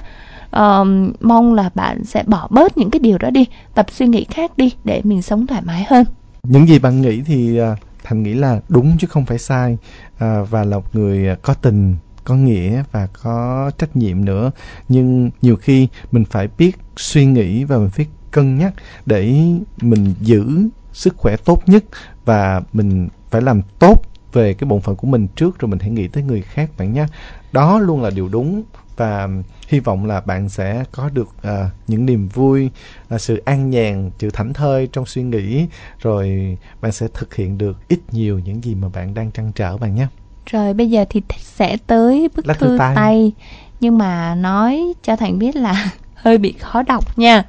[0.55, 4.25] um, mong là bạn sẽ bỏ bớt những cái điều đó đi tập suy nghĩ
[4.29, 6.05] khác đi để mình sống thoải mái hơn.
[6.43, 9.77] Những gì bạn nghĩ thì uh, thành nghĩ là đúng chứ không phải sai.
[10.13, 14.51] Uh, và là một người à, có tình có nghĩa và có trách nhiệm nữa.
[14.89, 18.73] Nhưng nhiều khi mình phải biết suy nghĩ và mình biết cân nhắc
[19.05, 19.43] để
[19.81, 21.83] mình giữ sức khỏe tốt nhất
[22.25, 24.01] và mình phải làm tốt
[24.33, 26.93] về cái bổn phận của mình trước rồi mình hãy nghĩ tới người khác bạn
[26.93, 27.05] nhé
[27.51, 28.63] đó luôn là điều đúng
[28.97, 29.27] và
[29.67, 32.69] hy vọng là bạn sẽ có được uh, những niềm vui
[33.15, 35.67] uh, sự an nhàn sự thảnh thơi trong suy nghĩ.
[35.99, 39.77] Rồi bạn sẽ thực hiện được ít nhiều những gì mà bạn đang trăn trở
[39.77, 40.07] bạn nhé.
[40.45, 42.95] Rồi bây giờ thì sẽ tới bức Lá thư, thư tay.
[42.95, 43.31] tay.
[43.79, 47.43] Nhưng mà nói cho thành biết là hơi bị khó đọc nha.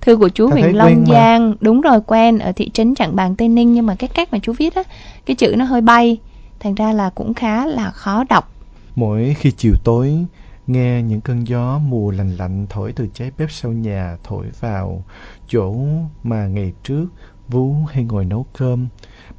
[0.00, 1.54] Thư của chú huyện Long Giang.
[1.60, 2.38] Đúng rồi quen.
[2.38, 3.74] Ở thị trấn Trảng Bàng Tây Ninh.
[3.74, 4.82] Nhưng mà cái cách mà chú viết á
[5.26, 6.18] cái chữ nó hơi bay.
[6.60, 8.52] Thành ra là cũng khá là khó đọc.
[8.94, 10.24] Mỗi khi chiều tối
[10.66, 15.04] nghe những cơn gió mùa lạnh lạnh thổi từ trái bếp sau nhà thổi vào
[15.48, 15.76] chỗ
[16.22, 17.06] mà ngày trước
[17.48, 18.88] vú hay ngồi nấu cơm.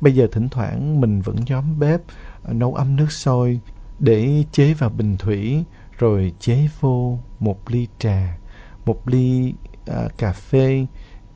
[0.01, 2.01] Bây giờ thỉnh thoảng mình vẫn nhóm bếp
[2.47, 3.59] nấu ấm nước sôi
[3.99, 5.63] để chế vào bình thủy
[5.97, 8.37] rồi chế vô một ly trà
[8.85, 9.53] một ly
[9.91, 10.85] uh, cà phê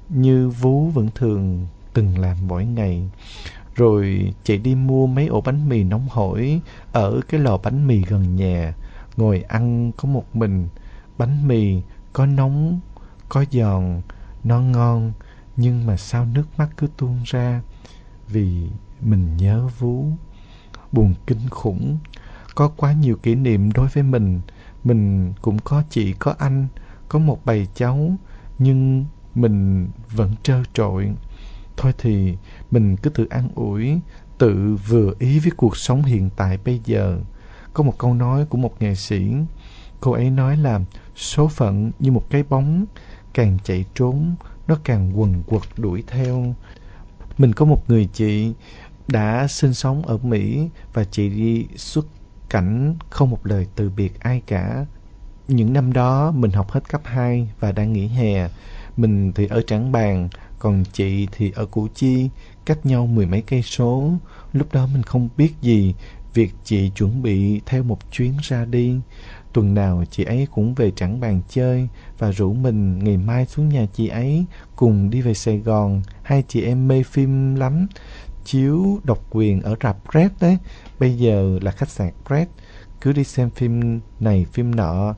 [0.09, 3.09] như vú vẫn thường từng làm mỗi ngày.
[3.75, 8.01] Rồi chạy đi mua mấy ổ bánh mì nóng hổi ở cái lò bánh mì
[8.01, 8.73] gần nhà
[9.21, 10.67] ngồi ăn có một mình,
[11.17, 11.81] bánh mì,
[12.13, 12.79] có nóng,
[13.29, 14.01] có giòn,
[14.43, 15.11] nó ngon,
[15.57, 17.61] nhưng mà sao nước mắt cứ tuôn ra?
[18.27, 18.69] Vì
[19.01, 20.05] mình nhớ vú,
[20.91, 21.97] buồn kinh khủng.
[22.55, 24.41] Có quá nhiều kỷ niệm đối với mình.
[24.83, 26.67] Mình cũng có chị, có anh,
[27.09, 28.15] có một bầy cháu,
[28.59, 29.05] nhưng
[29.35, 31.11] mình vẫn trơ trội
[31.77, 32.37] thôi thì
[32.71, 33.99] mình cứ tự an ủi,
[34.37, 37.19] tự vừa ý với cuộc sống hiện tại bây giờ
[37.73, 39.31] có một câu nói của một nghệ sĩ
[39.99, 40.79] cô ấy nói là
[41.15, 42.85] số phận như một cái bóng
[43.33, 44.35] càng chạy trốn
[44.67, 46.55] nó càng quần quật đuổi theo
[47.37, 48.53] mình có một người chị
[49.07, 52.05] đã sinh sống ở Mỹ và chị đi xuất
[52.49, 54.85] cảnh không một lời từ biệt ai cả.
[55.47, 58.49] Những năm đó mình học hết cấp 2 và đang nghỉ hè.
[58.97, 60.29] Mình thì ở Trảng Bàng,
[60.59, 62.29] còn chị thì ở Củ Chi,
[62.65, 64.11] cách nhau mười mấy cây số.
[64.53, 65.95] Lúc đó mình không biết gì,
[66.33, 68.95] việc chị chuẩn bị theo một chuyến ra đi.
[69.53, 73.69] Tuần nào chị ấy cũng về Trảng bàn chơi và rủ mình ngày mai xuống
[73.69, 76.01] nhà chị ấy cùng đi về Sài Gòn.
[76.23, 77.87] Hai chị em mê phim lắm.
[78.45, 80.57] Chiếu độc quyền ở rạp Red đấy.
[80.99, 82.47] Bây giờ là khách sạn Red.
[83.01, 85.15] Cứ đi xem phim này, phim nọ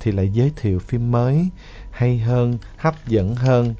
[0.00, 1.48] thì lại giới thiệu phim mới.
[1.90, 3.74] Hay hơn, hấp dẫn hơn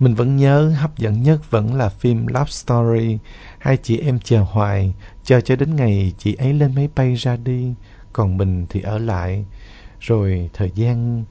[0.00, 3.18] mình vẫn nhớ hấp dẫn nhất vẫn là phim Love Story
[3.58, 7.36] hai chị em chờ hoài chờ cho đến ngày chị ấy lên máy bay ra
[7.36, 7.74] đi
[8.12, 9.44] còn mình thì ở lại
[10.00, 11.24] rồi thời gian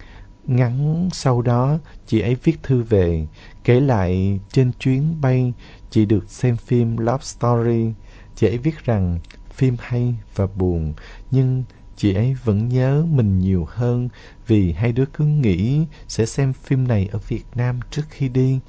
[0.46, 3.28] ngắn sau đó chị ấy viết thư về
[3.64, 5.54] kể lại trên chuyến bay
[5.96, 7.94] Chị được xem phim Love Story.
[8.36, 9.20] Chị ấy viết rằng
[9.54, 10.94] phim hay và buồn,
[11.32, 11.64] nhưng
[11.98, 14.10] chị ấy vẫn nhớ mình nhiều hơn
[14.48, 18.60] vì hai đứa cứ nghĩ sẽ xem phim này ở Việt Nam trước khi đi.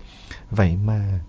[0.50, 1.20] Vậy mà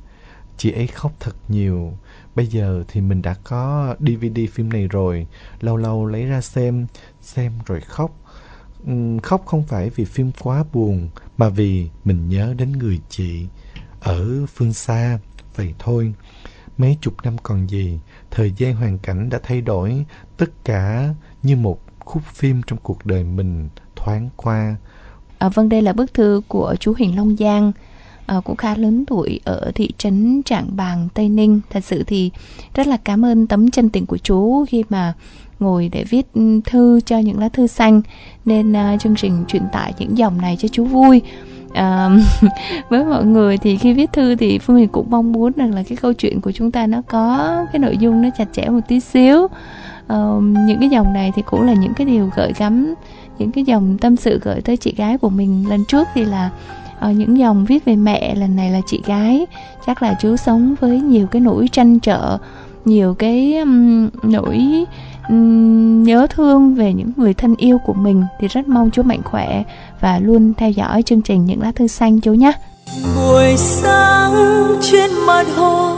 [0.57, 1.97] chị ấy khóc thật nhiều.
[2.35, 5.27] Bây giờ thì mình đã có DVD phim này rồi,
[5.61, 6.87] lâu lâu lấy ra xem,
[7.21, 8.19] xem rồi khóc.
[9.23, 13.47] Khóc không phải vì phim quá buồn, mà vì mình nhớ đến người chị
[13.99, 15.19] ở phương xa
[15.55, 16.13] vậy thôi.
[16.77, 17.99] Mấy chục năm còn gì,
[18.31, 20.05] thời gian hoàn cảnh đã thay đổi
[20.37, 24.75] tất cả như một khúc phim trong cuộc đời mình thoáng qua.
[25.37, 27.71] À, vâng đây là bức thư của chú Huỳnh Long Giang
[28.25, 31.61] à, cũng khá lớn tuổi ở thị trấn Trảng Bàng, Tây Ninh.
[31.69, 32.31] Thật sự thì
[32.73, 35.13] rất là cảm ơn tấm chân tình của chú khi mà
[35.59, 36.27] ngồi để viết
[36.65, 38.01] thư cho những lá thư xanh.
[38.45, 41.21] Nên à, chương trình truyền tải những dòng này cho chú vui.
[41.73, 42.09] À,
[42.89, 45.83] với mọi người thì khi viết thư thì phương huyền cũng mong muốn rằng là
[45.83, 48.81] cái câu chuyện của chúng ta nó có cái nội dung nó chặt chẽ một
[48.87, 49.47] tí xíu
[50.67, 52.93] những cái dòng này thì cũng là những cái điều gợi gắm
[53.37, 56.49] những cái dòng tâm sự gửi tới chị gái của mình lần trước thì là
[57.09, 59.45] uh, những dòng viết về mẹ lần này là chị gái.
[59.85, 62.37] Chắc là chú sống với nhiều cái nỗi tranh trở
[62.85, 64.85] nhiều cái um, nỗi
[65.29, 69.21] um, nhớ thương về những người thân yêu của mình thì rất mong chú mạnh
[69.23, 69.63] khỏe
[69.99, 72.51] và luôn theo dõi chương trình những lá thư xanh chú nhé.
[73.15, 74.33] Buổi sáng
[74.81, 75.97] trên mặt hồ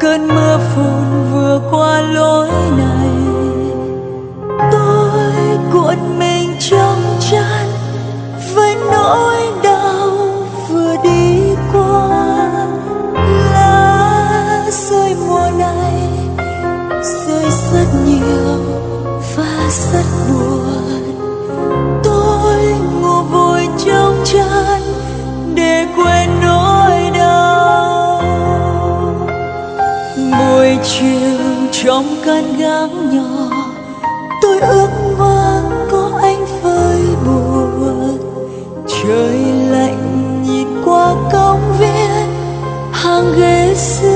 [0.00, 3.08] cơn mưa phùn vừa qua lối này.
[4.72, 7.68] Tôi cuộn mình trong chăn,
[8.54, 10.10] với nỗi đau
[10.68, 12.08] vừa đi qua.
[13.52, 16.08] Lá rơi mùa này,
[17.02, 18.58] rơi rất nhiều
[19.36, 20.85] và rất buồn.
[31.86, 33.50] Trong căn gác nhỏ.
[34.42, 38.18] Tôi ước mơ có anh phơi buồn
[38.86, 39.38] trời
[39.70, 42.30] lạnh nhìn qua công viên,
[42.92, 44.15] hàng ghế xưa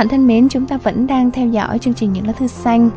[0.00, 2.90] bạn thân mến, chúng ta vẫn đang theo dõi chương trình Những lá thư xanh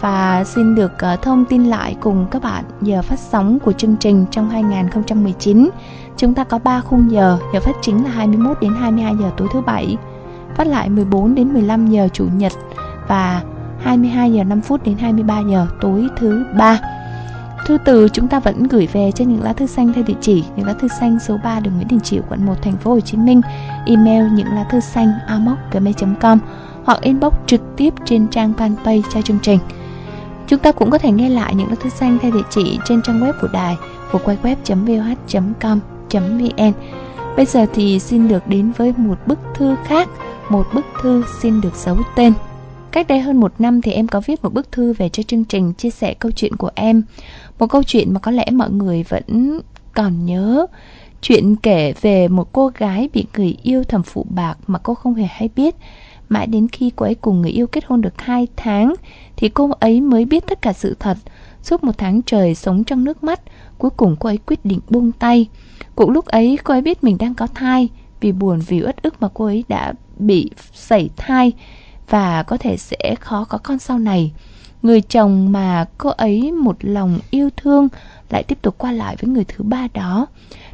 [0.00, 3.96] và xin được uh, thông tin lại cùng các bạn giờ phát sóng của chương
[3.96, 5.70] trình trong 2019.
[6.16, 9.48] Chúng ta có 3 khung giờ, giờ phát chính là 21 đến 22 giờ tối
[9.52, 9.96] thứ bảy,
[10.56, 12.52] phát lại 14 đến 15 giờ chủ nhật
[13.08, 13.42] và
[13.80, 16.80] 22 giờ 5 phút đến 23 giờ tối thứ ba.
[17.66, 20.44] Thư từ chúng ta vẫn gửi về cho những lá thư xanh theo địa chỉ
[20.56, 23.00] những lá thư xanh số 3 đường Nguyễn Đình Chiểu quận 1 thành phố Hồ
[23.00, 23.40] Chí Minh,
[23.86, 26.38] email những lá thư xanh amoc@gmail.com
[26.84, 29.58] hoặc inbox trực tiếp trên trang fanpage cho chương trình.
[30.46, 33.02] Chúng ta cũng có thể nghe lại những lá thư xanh theo địa chỉ trên
[33.02, 33.76] trang web của đài
[34.10, 35.12] www.voh.com.vn.
[37.36, 40.08] Bây giờ thì xin được đến với một bức thư khác,
[40.48, 42.32] một bức thư xin được giấu tên.
[42.92, 45.44] Cách đây hơn một năm thì em có viết một bức thư về cho chương
[45.44, 47.02] trình chia sẻ câu chuyện của em.
[47.58, 49.60] Một câu chuyện mà có lẽ mọi người vẫn
[49.94, 50.66] còn nhớ.
[51.20, 55.14] Chuyện kể về một cô gái bị người yêu thầm phụ bạc mà cô không
[55.14, 55.74] hề hay biết.
[56.28, 58.94] Mãi đến khi cô ấy cùng người yêu kết hôn được 2 tháng
[59.36, 61.16] thì cô ấy mới biết tất cả sự thật.
[61.62, 63.40] Suốt một tháng trời sống trong nước mắt,
[63.78, 65.48] cuối cùng cô ấy quyết định buông tay.
[65.96, 67.88] Cũng lúc ấy cô ấy biết mình đang có thai,
[68.20, 71.52] vì buồn vì uất ức mà cô ấy đã bị sẩy thai
[72.12, 74.32] và có thể sẽ khó có con sau này.
[74.82, 77.88] Người chồng mà cô ấy một lòng yêu thương
[78.30, 80.26] lại tiếp tục qua lại với người thứ ba đó.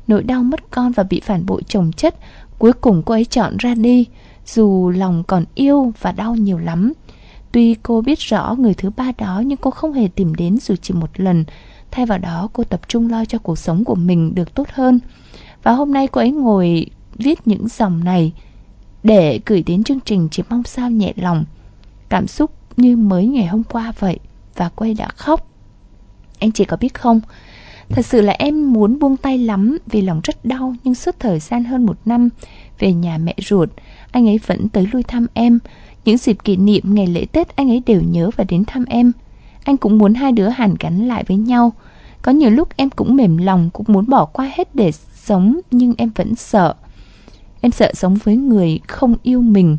[0.07, 2.15] Nỗi đau mất con và bị phản bội chồng chất,
[2.59, 4.07] cuối cùng cô ấy chọn ra đi,
[4.47, 6.93] dù lòng còn yêu và đau nhiều lắm.
[7.53, 10.75] Tuy cô biết rõ người thứ ba đó nhưng cô không hề tìm đến dù
[10.83, 11.45] chỉ một lần.
[11.91, 15.01] Thay vào đó cô tập trung lo cho cuộc sống của mình được tốt hơn.
[15.63, 18.33] Và hôm nay cô ấy ngồi viết những dòng này
[19.03, 21.45] để gửi đến chương trình chỉ mong sao nhẹ lòng.
[22.09, 24.19] Cảm xúc như mới ngày hôm qua vậy
[24.57, 25.49] và quay đã khóc.
[26.39, 27.21] Anh chị có biết không?
[27.89, 31.41] Thật sự là em muốn buông tay lắm vì lòng rất đau nhưng suốt thời
[31.41, 32.29] gian hơn một năm
[32.79, 33.69] về nhà mẹ ruột,
[34.11, 35.59] anh ấy vẫn tới lui thăm em.
[36.05, 39.13] Những dịp kỷ niệm ngày lễ Tết anh ấy đều nhớ và đến thăm em.
[39.65, 41.73] Anh cũng muốn hai đứa hàn gắn lại với nhau.
[42.23, 45.95] Có nhiều lúc em cũng mềm lòng, cũng muốn bỏ qua hết để sống nhưng
[45.99, 46.75] em vẫn sợ.
[47.61, 49.77] Em sợ sống với người không yêu mình.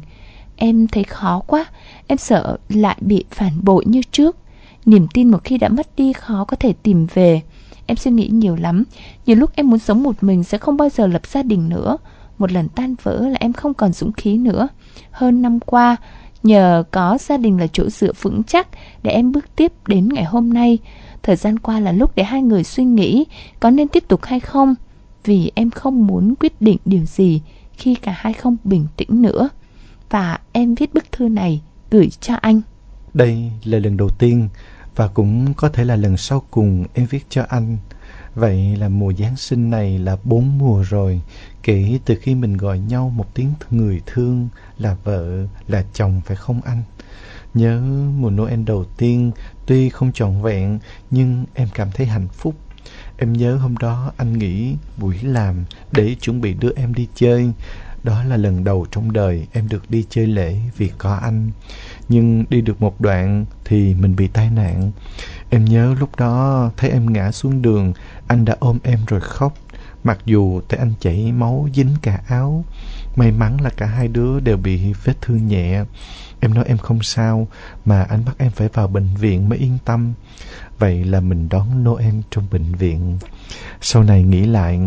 [0.55, 1.65] Em thấy khó quá,
[2.07, 4.37] em sợ lại bị phản bội như trước.
[4.85, 7.41] Niềm tin một khi đã mất đi khó có thể tìm về.
[7.85, 8.83] Em suy nghĩ nhiều lắm,
[9.25, 11.97] nhiều lúc em muốn sống một mình sẽ không bao giờ lập gia đình nữa.
[12.37, 14.67] Một lần tan vỡ là em không còn dũng khí nữa.
[15.11, 15.95] Hơn năm qua,
[16.43, 18.67] nhờ có gia đình là chỗ dựa vững chắc
[19.03, 20.77] để em bước tiếp đến ngày hôm nay.
[21.23, 23.25] Thời gian qua là lúc để hai người suy nghĩ
[23.59, 24.75] có nên tiếp tục hay không.
[25.23, 27.41] Vì em không muốn quyết định điều gì
[27.79, 29.49] khi cả hai không bình tĩnh nữa.
[30.09, 31.61] Và em viết bức thư này
[31.91, 32.61] gửi cho anh.
[33.13, 34.49] Đây là lần đầu tiên
[34.95, 37.77] và cũng có thể là lần sau cùng em viết cho anh.
[38.35, 41.21] Vậy là mùa Giáng sinh này là bốn mùa rồi,
[41.63, 46.37] kể từ khi mình gọi nhau một tiếng người thương là vợ, là chồng phải
[46.37, 46.83] không anh?
[47.53, 47.81] Nhớ
[48.17, 49.31] mùa Noel đầu tiên,
[49.65, 50.79] tuy không trọn vẹn,
[51.11, 52.55] nhưng em cảm thấy hạnh phúc.
[53.21, 55.55] Em nhớ hôm đó anh nghỉ buổi làm
[55.91, 57.51] để chuẩn bị đưa em đi chơi.
[58.03, 61.51] Đó là lần đầu trong đời em được đi chơi lễ vì có anh.
[62.09, 64.91] Nhưng đi được một đoạn thì mình bị tai nạn.
[65.49, 67.93] Em nhớ lúc đó thấy em ngã xuống đường,
[68.27, 69.53] anh đã ôm em rồi khóc.
[70.03, 72.63] Mặc dù thấy anh chảy máu dính cả áo.
[73.15, 75.83] May mắn là cả hai đứa đều bị vết thương nhẹ.
[76.39, 77.47] Em nói em không sao,
[77.85, 80.13] mà anh bắt em phải vào bệnh viện mới yên tâm.
[80.79, 83.17] Vậy là mình đón Noel trong bệnh viện.
[83.81, 84.79] Sau này nghĩ lại,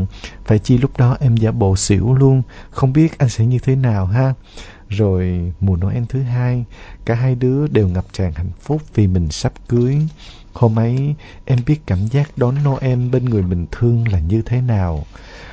[0.44, 3.76] phải chi lúc đó em giả bộ xỉu luôn, không biết anh sẽ như thế
[3.76, 4.34] nào ha.
[4.88, 6.64] Rồi mùa Noel thứ hai,
[7.04, 9.98] cả hai đứa đều ngập tràn hạnh phúc vì mình sắp cưới.
[10.52, 14.60] Hôm ấy, em biết cảm giác đón Noel bên người mình thương là như thế
[14.60, 15.04] nào.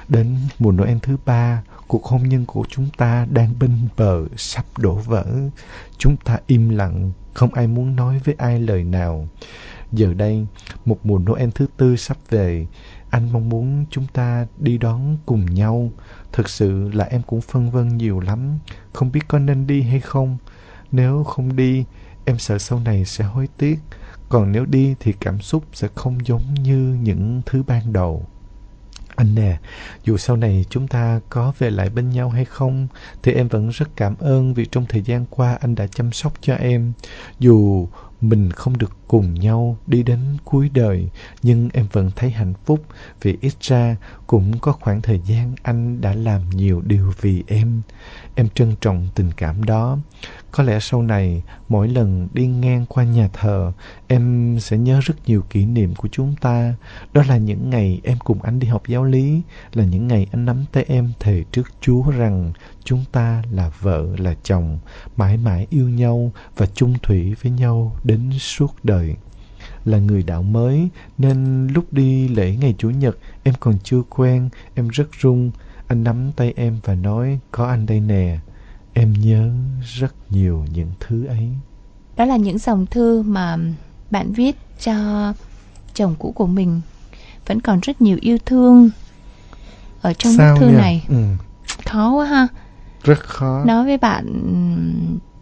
[0.07, 4.65] Đến mùa Noel thứ ba, cuộc hôn nhân của chúng ta đang bên bờ sắp
[4.77, 5.25] đổ vỡ.
[5.97, 9.27] Chúng ta im lặng, không ai muốn nói với ai lời nào.
[9.91, 10.45] Giờ đây,
[10.85, 12.67] một mùa Noel thứ tư sắp về,
[13.09, 15.91] anh mong muốn chúng ta đi đón cùng nhau.
[16.31, 18.59] Thực sự là em cũng phân vân nhiều lắm,
[18.93, 20.37] không biết có nên đi hay không.
[20.91, 21.85] Nếu không đi,
[22.25, 23.79] em sợ sau này sẽ hối tiếc.
[24.29, 28.25] Còn nếu đi thì cảm xúc sẽ không giống như những thứ ban đầu.
[29.15, 29.59] Anh nè,
[30.03, 32.87] dù sau này chúng ta có về lại bên nhau hay không,
[33.23, 36.33] thì em vẫn rất cảm ơn vì trong thời gian qua anh đã chăm sóc
[36.41, 36.93] cho em.
[37.39, 37.87] Dù
[38.21, 41.09] mình không được cùng nhau đi đến cuối đời,
[41.43, 42.85] nhưng em vẫn thấy hạnh phúc
[43.21, 43.95] vì ít ra
[44.27, 47.81] cũng có khoảng thời gian anh đã làm nhiều điều vì em.
[48.35, 49.97] Em trân trọng tình cảm đó.
[50.51, 53.71] Có lẽ sau này, mỗi lần đi ngang qua nhà thờ,
[54.07, 56.75] em sẽ nhớ rất nhiều kỷ niệm của chúng ta.
[57.13, 59.41] Đó là những ngày em cùng anh đi học giáo lý,
[59.73, 64.07] là những ngày anh nắm tay em thề trước Chúa rằng chúng ta là vợ
[64.17, 64.79] là chồng,
[65.17, 69.15] mãi mãi yêu nhau và chung thủy với nhau đến suốt đời
[69.85, 74.49] là người đạo mới nên lúc đi lễ ngày Chủ nhật em còn chưa quen,
[74.75, 75.51] em rất run.
[75.87, 78.39] Anh nắm tay em và nói có anh đây nè.
[78.93, 79.49] Em nhớ
[79.99, 81.49] rất nhiều những thứ ấy.
[82.17, 83.57] Đó là những dòng thư mà
[84.11, 84.93] bạn viết cho
[85.93, 86.81] chồng cũ của mình.
[87.47, 88.89] Vẫn còn rất nhiều yêu thương
[90.01, 90.75] ở trong Sao bức thư nhỉ?
[90.77, 91.05] này.
[91.09, 91.23] Ừ,
[91.85, 92.47] Khó quá ha.
[93.03, 93.63] rất khó.
[93.65, 94.25] Nói với bạn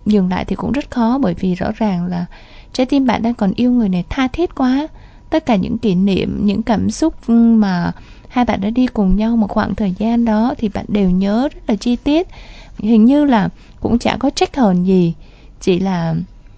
[0.06, 2.26] dừng lại thì cũng rất khó bởi vì rõ ràng là
[2.74, 4.88] trái tim bạn đang còn yêu người này tha thiết quá.
[5.30, 7.92] Tất cả những kỷ niệm, những cảm xúc mà
[8.28, 11.50] hai bạn đã đi cùng nhau một khoảng thời gian đó thì bạn đều nhớ
[11.54, 12.28] rất là chi tiết.
[12.78, 15.14] Hình như là cũng chả có trách hờn gì,
[15.62, 16.16] chỉ là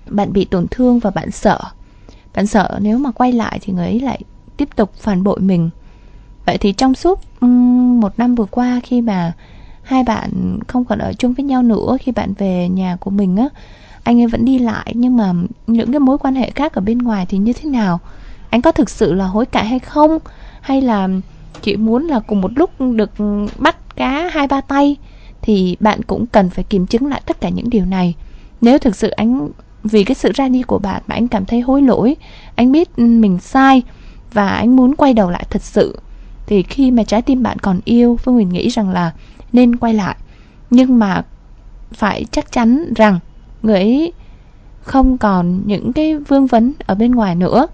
[0.09, 1.59] bạn bị tổn thương và bạn sợ.
[2.35, 4.21] Bạn sợ nếu mà quay lại thì người ấy lại
[4.57, 5.69] tiếp tục phản bội mình.
[6.45, 7.19] Vậy thì trong suốt
[8.01, 9.33] một năm vừa qua khi mà
[9.83, 13.35] hai bạn không còn ở chung với nhau nữa khi bạn về nhà của mình
[13.37, 13.49] á
[14.03, 15.33] anh ấy vẫn đi lại nhưng mà
[15.67, 17.99] những cái mối quan hệ khác ở bên ngoài thì như thế nào
[18.49, 20.17] anh có thực sự là hối cải hay không
[20.61, 21.07] hay là
[21.61, 23.11] chỉ muốn là cùng một lúc được
[23.57, 24.95] bắt cá hai ba tay
[25.41, 28.15] thì bạn cũng cần phải kiểm chứng lại tất cả những điều này.
[28.61, 29.49] Nếu thực sự anh,
[29.83, 32.15] vì cái sự ra đi của bạn mà anh cảm thấy hối lỗi,
[32.55, 33.81] anh biết ừ, mình sai
[34.33, 35.99] và anh muốn quay đầu lại thật sự,
[36.47, 39.11] thì khi mà trái tim bạn còn yêu, phương huyền nghĩ rằng là
[39.53, 40.15] nên quay lại.
[40.69, 41.25] Nhưng mà
[41.91, 43.19] phải chắc chắn rằng
[43.61, 44.13] người ấy
[44.81, 47.67] không còn những cái vương vấn ở bên ngoài nữa.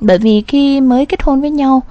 [0.00, 1.82] Bởi vì khi mới kết hôn với nhau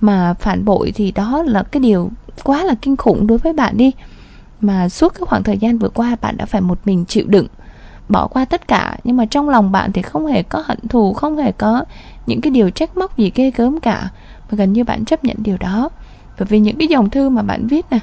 [0.00, 2.10] mà phản bội thì đó là cái điều
[2.44, 3.90] quá là kinh khủng đối với bạn đi
[4.66, 7.46] mà suốt cái khoảng thời gian vừa qua bạn đã phải một mình chịu đựng,
[8.08, 8.96] bỏ qua tất cả.
[9.04, 11.84] Nhưng mà trong lòng bạn thì không hề có hận thù, không hề có
[12.26, 14.08] những cái điều trách móc gì ghê gớm cả,
[14.50, 15.88] mà gần như bạn chấp nhận điều đó.
[16.38, 17.98] Bởi vì những cái dòng thư mà bạn viết nè,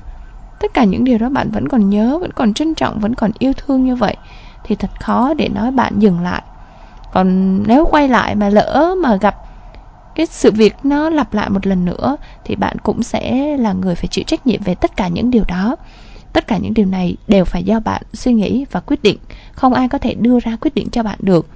[0.60, 3.32] tất cả những điều đó bạn vẫn còn nhớ, vẫn còn trân trọng, vẫn còn
[3.40, 4.18] yêu thương như vậy,
[4.64, 6.42] thì thật khó để nói bạn dừng lại.
[7.14, 9.36] Còn nếu quay lại mà lỡ mà gặp
[10.16, 13.96] cái sự việc nó lặp lại một lần nữa, thì bạn cũng sẽ là người
[13.96, 15.76] phải chịu trách nhiệm về tất cả những điều đó
[16.34, 19.18] tất cả những điều này đều phải do bạn suy nghĩ và quyết định.
[19.54, 21.48] Không ai có thể đưa ra quyết định cho bạn được.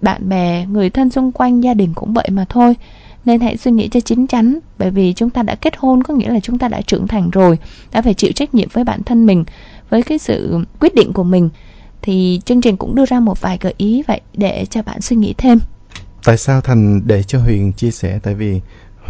[0.00, 2.76] Bạn bè, người thân xung quanh, gia đình cũng vậy mà thôi.
[3.24, 6.14] Nên hãy suy nghĩ cho chín chắn, bởi vì chúng ta đã kết hôn có
[6.14, 7.58] nghĩa là chúng ta đã trưởng thành rồi,
[7.92, 9.44] đã phải chịu trách nhiệm với bản thân mình,
[9.90, 11.48] với cái sự quyết định của mình.
[12.02, 15.16] Thì chương trình cũng đưa ra một vài gợi ý vậy để cho bạn suy
[15.16, 15.58] nghĩ thêm.
[16.24, 18.18] Tại sao Thành để cho Huyền chia sẻ?
[18.22, 18.60] Tại vì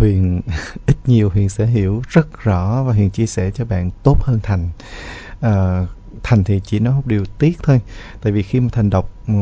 [0.01, 0.40] Huyền
[0.86, 4.40] ít nhiều Huyền sẽ hiểu rất rõ và Huyền chia sẻ cho bạn tốt hơn
[4.42, 4.68] Thành.
[5.40, 5.86] à,
[6.22, 7.80] thành thì chỉ nói một điều tiếc thôi
[8.22, 9.34] tại vì khi mà thành đọc ừ,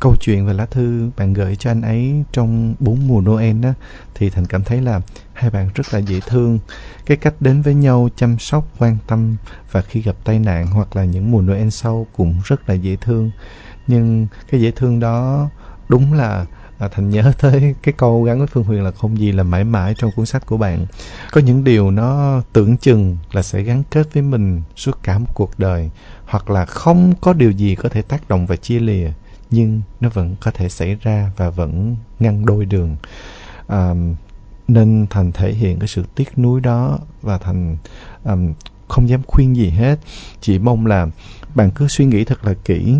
[0.00, 3.72] câu chuyện và lá thư bạn gửi cho anh ấy trong bốn mùa Noel đó
[4.14, 5.00] thì thành cảm thấy là
[5.32, 6.58] hai bạn rất là dễ thương
[7.06, 9.36] cái cách đến với nhau chăm sóc quan tâm
[9.70, 12.96] và khi gặp tai nạn hoặc là những mùa Noel sau cũng rất là dễ
[12.96, 13.30] thương
[13.86, 15.50] nhưng cái dễ thương đó
[15.88, 16.46] đúng là
[16.84, 19.64] à, thành nhớ tới cái câu gắn với phương huyền là không gì là mãi
[19.64, 20.86] mãi trong cuốn sách của bạn.
[21.32, 25.26] Có những điều nó tưởng chừng là sẽ gắn kết với mình suốt cả một
[25.34, 25.90] cuộc đời
[26.26, 29.10] hoặc là không có điều gì có thể tác động và chia lìa
[29.50, 32.96] nhưng nó vẫn có thể xảy ra và vẫn ngăn đôi đường.
[33.66, 33.94] À,
[34.68, 37.76] nên thành thể hiện cái sự tiếc nuối đó và thành
[38.24, 38.52] um,
[38.88, 39.98] không dám khuyên gì hết.
[40.40, 41.06] Chỉ mong là
[41.54, 42.96] bạn cứ suy nghĩ thật là kỹ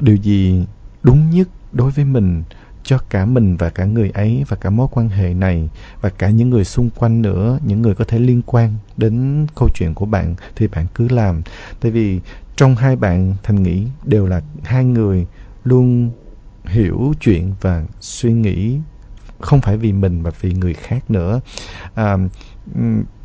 [0.00, 0.64] điều gì
[1.02, 2.42] đúng nhất đối với mình
[2.82, 5.68] cho cả mình và cả người ấy và cả mối quan hệ này
[6.00, 9.68] và cả những người xung quanh nữa những người có thể liên quan đến câu
[9.74, 11.42] chuyện của bạn thì bạn cứ làm.
[11.80, 12.20] Tại vì
[12.56, 15.26] trong hai bạn thành nghĩ đều là hai người
[15.64, 16.10] luôn
[16.64, 18.78] hiểu chuyện và suy nghĩ
[19.40, 21.40] không phải vì mình mà vì người khác nữa.
[21.94, 22.16] À,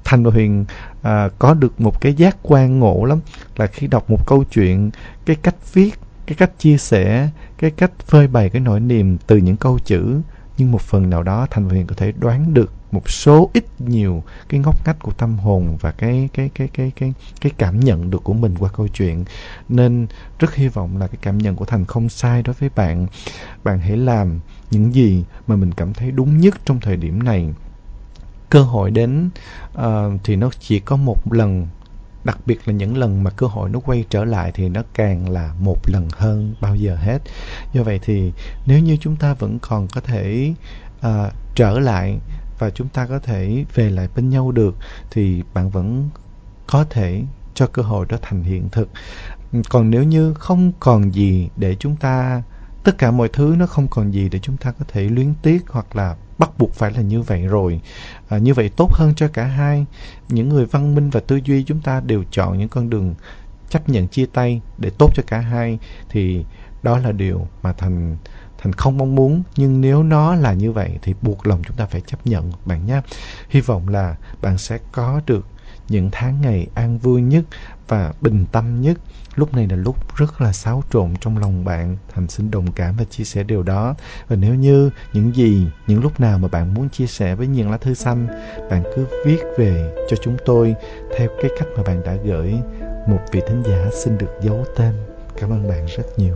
[0.04, 0.66] thành và huyền
[1.02, 3.20] à, có được một cái giác quan ngộ lắm
[3.58, 4.92] là khi đọc một câu chuyện
[5.26, 5.92] cái cách viết
[6.26, 10.22] cái cách chia sẻ cái cách phơi bày cái nỗi niềm từ những câu chữ
[10.58, 13.66] nhưng một phần nào đó thành viên huyền có thể đoán được một số ít
[13.80, 17.80] nhiều cái ngóc ngách của tâm hồn và cái cái cái cái cái cái cảm
[17.80, 19.26] nhận được của mình qua câu chuyện.
[19.70, 20.08] Nên
[20.40, 23.08] rất hy vọng là cái cảm nhận của thành không sai đối với bạn.
[23.64, 24.40] Bạn hãy làm
[24.72, 27.50] những gì mà mình cảm thấy đúng nhất trong thời điểm này.
[28.50, 29.30] Cơ hội đến
[29.78, 29.84] uh,
[30.24, 31.68] thì nó chỉ có một lần
[32.24, 35.30] đặc biệt là những lần mà cơ hội nó quay trở lại thì nó càng
[35.30, 37.22] là một lần hơn bao giờ hết.
[37.74, 38.32] Do vậy thì
[38.66, 40.54] nếu như chúng ta vẫn còn có thể
[41.08, 42.20] uh, trở lại
[42.60, 44.76] và chúng ta có thể về lại bên nhau được
[45.12, 46.10] thì bạn vẫn
[46.68, 48.90] có thể cho cơ hội đó thành hiện thực.
[49.70, 52.44] Còn nếu như không còn gì để chúng ta
[52.84, 55.64] tất cả mọi thứ nó không còn gì để chúng ta có thể luyến tiếc
[55.70, 57.82] hoặc là bắt buộc phải là như vậy rồi.
[58.30, 59.86] À, như vậy tốt hơn cho cả hai.
[60.30, 63.16] Những người văn minh và tư duy chúng ta đều chọn những con đường
[63.70, 65.80] chấp nhận chia tay để tốt cho cả hai
[66.10, 66.46] thì
[66.84, 68.18] đó là điều mà thành
[68.58, 69.44] thành không mong muốn.
[69.56, 72.86] Nhưng nếu nó là như vậy thì buộc lòng chúng ta phải chấp nhận bạn
[72.86, 73.02] nhé.
[73.50, 75.48] Hy vọng là bạn sẽ có được
[75.90, 77.44] những tháng ngày an vui nhất
[77.88, 78.98] và bình tâm nhất.
[79.36, 81.98] Lúc này là lúc rất là xáo trộn trong lòng bạn.
[82.14, 83.96] Thành xin đồng cảm và chia sẻ điều đó.
[84.28, 87.72] Và nếu như những gì, những lúc nào mà bạn muốn chia sẻ với những
[87.72, 88.28] lá thư xanh,
[88.70, 90.76] bạn cứ viết về cho chúng tôi
[91.18, 92.54] theo cái cách mà bạn đã gửi.
[93.08, 94.94] Một vị thính giả xin được giấu tên.
[95.38, 96.36] Cảm ơn bạn rất nhiều.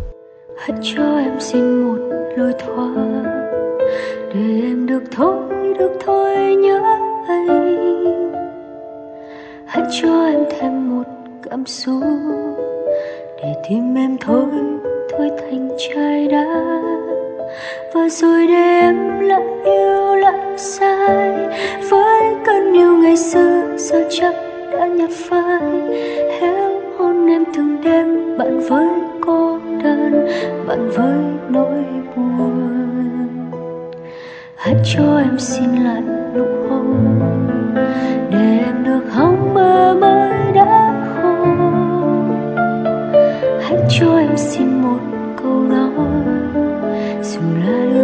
[0.60, 1.98] Hãy cho em xin một
[2.38, 3.24] lối thoát
[4.34, 6.82] để em được thôi được thôi nhớ
[7.28, 8.27] anh
[9.68, 11.04] hãy cho em thêm một
[11.50, 12.04] cảm xúc
[13.38, 14.46] để tim em thôi
[15.12, 16.46] thôi thành chai đá
[17.94, 21.48] và rồi để em lại yêu lại sai
[21.90, 24.36] với cơn yêu ngày xưa, giờ chắc
[24.72, 25.62] đã nhạt phai.
[26.40, 28.88] Héo hôn em từng đêm, bạn với
[29.22, 30.28] cô đơn,
[30.68, 31.18] bạn với
[31.50, 31.84] nỗi
[32.16, 32.78] buồn.
[34.56, 36.17] Hãy cho em xin lại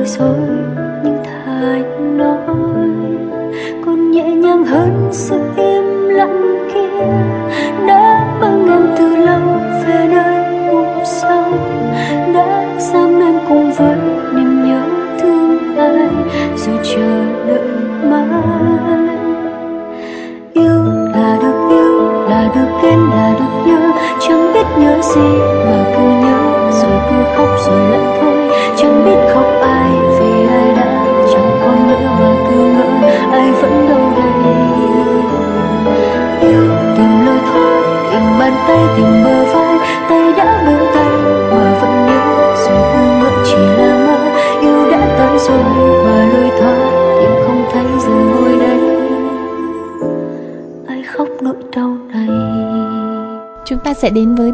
[0.03, 0.62] là lừa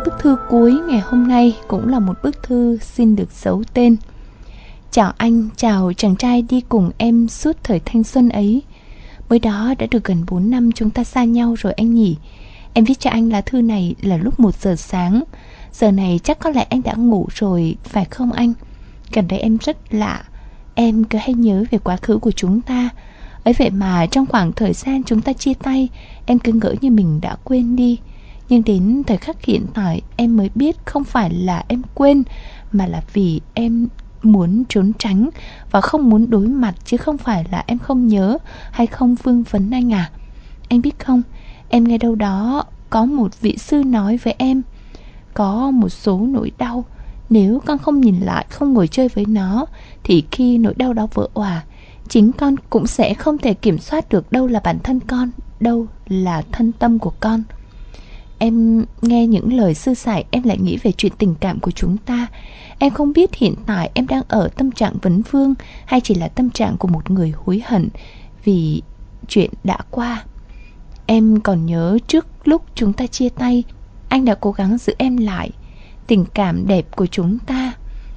[0.06, 3.97] bức thư cuối ngày hôm nay cũng là một bức thư xin được giấu tên.
[4.91, 8.62] Chào anh, chào chàng trai đi cùng em suốt thời thanh xuân ấy.
[9.30, 12.18] Mới đó đã được gần 4 năm chúng ta xa nhau rồi anh nhỉ.
[12.74, 15.24] Em viết cho anh lá thư này là lúc 1 giờ sáng.
[15.74, 18.54] Giờ này chắc có lẽ anh đã ngủ rồi, phải không anh?
[19.14, 20.24] Gần đây em rất lạ.
[20.76, 22.89] Em cứ hay nhớ về quá khứ của chúng ta.
[23.43, 25.88] ấy vậy mà trong khoảng thời gian chúng ta chia tay,
[26.26, 28.00] em cứ ngỡ như mình đã quên đi
[28.50, 32.24] nhưng đến thời khắc hiện tại em mới biết không phải là em quên
[32.72, 33.88] Mà là vì em
[34.24, 35.30] muốn trốn tránh
[35.72, 38.38] và không muốn đối mặt chứ không phải là em không nhớ
[38.72, 40.12] hay không vương vấn anh à.
[40.70, 41.22] Anh biết không,
[41.70, 44.62] em nghe đâu đó có một vị sư nói với em
[45.34, 46.86] có một số nỗi đau
[47.30, 49.66] nếu con không nhìn lại, không ngồi chơi với nó
[50.04, 51.64] thì khi nỗi đau đó vỡ òa,
[52.08, 55.88] chính con cũng sẽ không thể kiểm soát được đâu là bản thân con, đâu
[56.08, 57.43] là thân tâm của con.
[58.40, 61.98] Em nghe những lời sư sải, em lại nghĩ về chuyện tình cảm của chúng
[61.98, 62.28] ta.
[62.80, 65.54] Em không biết hiện tại em đang ở tâm trạng vấn vương
[65.86, 67.90] Hay chỉ là tâm trạng của một người hối hận
[68.44, 68.82] Vì
[69.28, 70.24] chuyện đã qua.
[71.06, 73.64] Em còn nhớ trước lúc chúng ta chia tay,
[74.10, 75.50] Anh đã cố gắng giữ em lại.
[76.08, 77.74] Tình cảm đẹp của chúng ta,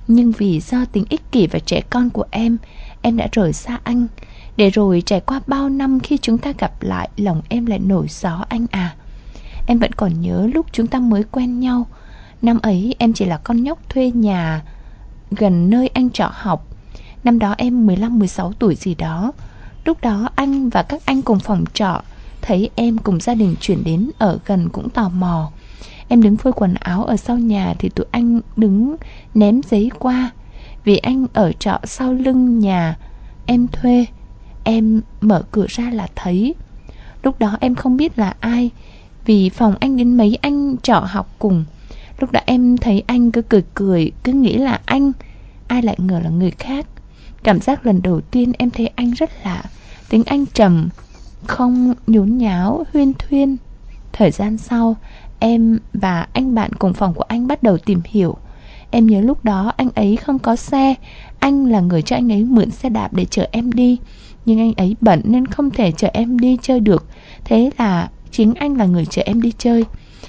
[0.09, 2.57] Nhưng vì do tính ích kỷ và trẻ con của em
[3.03, 4.07] Em đã rời xa anh.
[4.57, 8.07] Để rồi trải qua bao năm khi chúng ta gặp lại, Lòng em lại nổi
[8.11, 8.97] gió anh à.
[9.67, 11.87] Em vẫn còn nhớ lúc chúng ta mới quen nhau.
[12.43, 14.63] Năm ấy, em chỉ là con nhóc thuê nhà
[15.31, 16.67] Gần nơi anh trọ học.
[17.25, 19.33] Năm đó em 15-16 tuổi gì đó.
[19.85, 22.03] Lúc đó anh và các anh cùng phòng trọ,
[22.43, 25.51] Thấy em cùng gia đình chuyển đến ở gần cũng tò mò.
[26.09, 28.97] Em đứng phơi quần áo ở sau nhà Thì tụi anh đứng
[29.35, 30.31] ném giấy qua.
[30.85, 32.97] Vì anh ở trọ sau lưng nhà,
[33.47, 34.07] Em thuê.
[34.65, 36.55] Em mở cửa ra là thấy.
[37.23, 38.71] Lúc đó em không biết là ai
[39.25, 41.64] vì phòng anh đến mấy anh trọ học cùng,
[42.18, 45.12] Lúc đó em thấy anh cứ cười cười, Cứ nghĩ là anh,
[45.66, 46.87] Ai lại ngờ là người khác.
[47.43, 49.62] Cảm giác lần đầu tiên em thấy anh rất lạ
[50.09, 50.89] Tính anh trầm,
[51.47, 53.57] Không nhốn nháo, huyên thuyên.
[54.12, 54.97] Thời gian sau,
[55.39, 58.37] Em và anh bạn cùng phòng của anh bắt đầu tìm hiểu.
[58.91, 60.95] Em nhớ lúc đó anh ấy không có xe,
[61.39, 63.99] Anh là người cho anh ấy mượn xe đạp để chở em đi.
[64.47, 67.07] Nhưng anh ấy bận nên không thể chở em đi chơi được.
[67.45, 69.85] Thế là chính anh là người chở em đi chơi.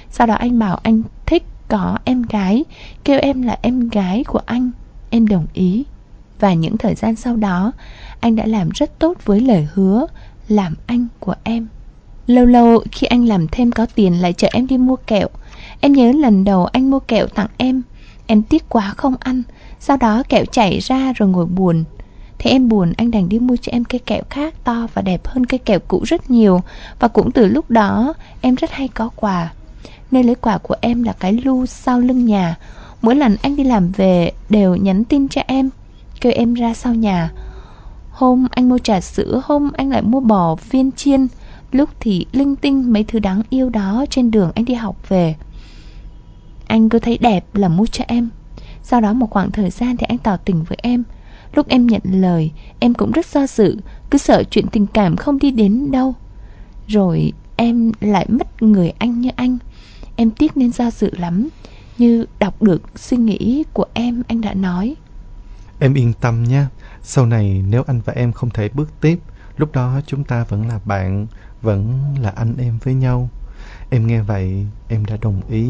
[0.09, 2.63] Sau đó anh bảo anh thích có em gái,
[3.03, 4.71] Kêu em là em gái của anh.
[5.09, 5.85] Em đồng ý.
[6.39, 7.71] Và những thời gian sau đó,
[8.19, 10.05] Anh đã làm rất tốt với lời hứa
[10.47, 11.67] Làm anh của em.
[12.27, 15.27] Lâu lâu khi anh làm thêm có tiền lại chở em đi mua kẹo.
[15.79, 17.81] Em nhớ lần đầu anh mua kẹo tặng em
[18.27, 19.43] Em tiếc quá không ăn.
[19.79, 21.83] Sau đó kẹo chảy ra rồi ngồi buồn.
[22.43, 25.27] Thế em buồn, anh đành đi mua cho em cây kẹo khác to và đẹp
[25.27, 26.61] hơn cây kẹo cũ rất nhiều.
[26.99, 29.53] Và cũng từ lúc đó, em rất hay có quà.
[30.11, 32.55] Nơi lấy quà của em là cái lu sau lưng nhà.
[33.01, 35.69] Mỗi lần anh đi làm về, đều nhắn tin cho em,
[36.21, 37.31] Kêu em ra sau nhà.
[38.11, 41.27] Hôm anh mua trà sữa, Hôm anh lại mua bò viên chiên.
[41.71, 45.35] Lúc thì linh tinh mấy thứ đáng yêu đó Trên đường anh đi học về.
[46.67, 48.29] Anh cứ thấy đẹp là mua cho em.
[48.83, 51.03] Sau đó một khoảng thời gian thì anh tỏ tình với em.
[51.53, 53.77] Lúc em nhận lời, Em cũng rất do dự,
[54.11, 56.15] Cứ sợ chuyện tình cảm không đi đến đâu.
[56.87, 59.57] Rồi em lại mất người anh như anh.
[60.15, 61.47] Em tiếc nên do dự lắm.
[61.97, 64.95] Như đọc được suy nghĩ của em, anh đã nói.
[65.79, 66.69] Em yên tâm nha.
[67.01, 69.19] Sau này nếu anh và em không thể bước tiếp,
[69.57, 71.27] Lúc đó chúng ta vẫn là bạn,
[71.61, 73.29] Vẫn là anh em với nhau.
[73.89, 75.69] Em nghe vậy, em đã đồng ý.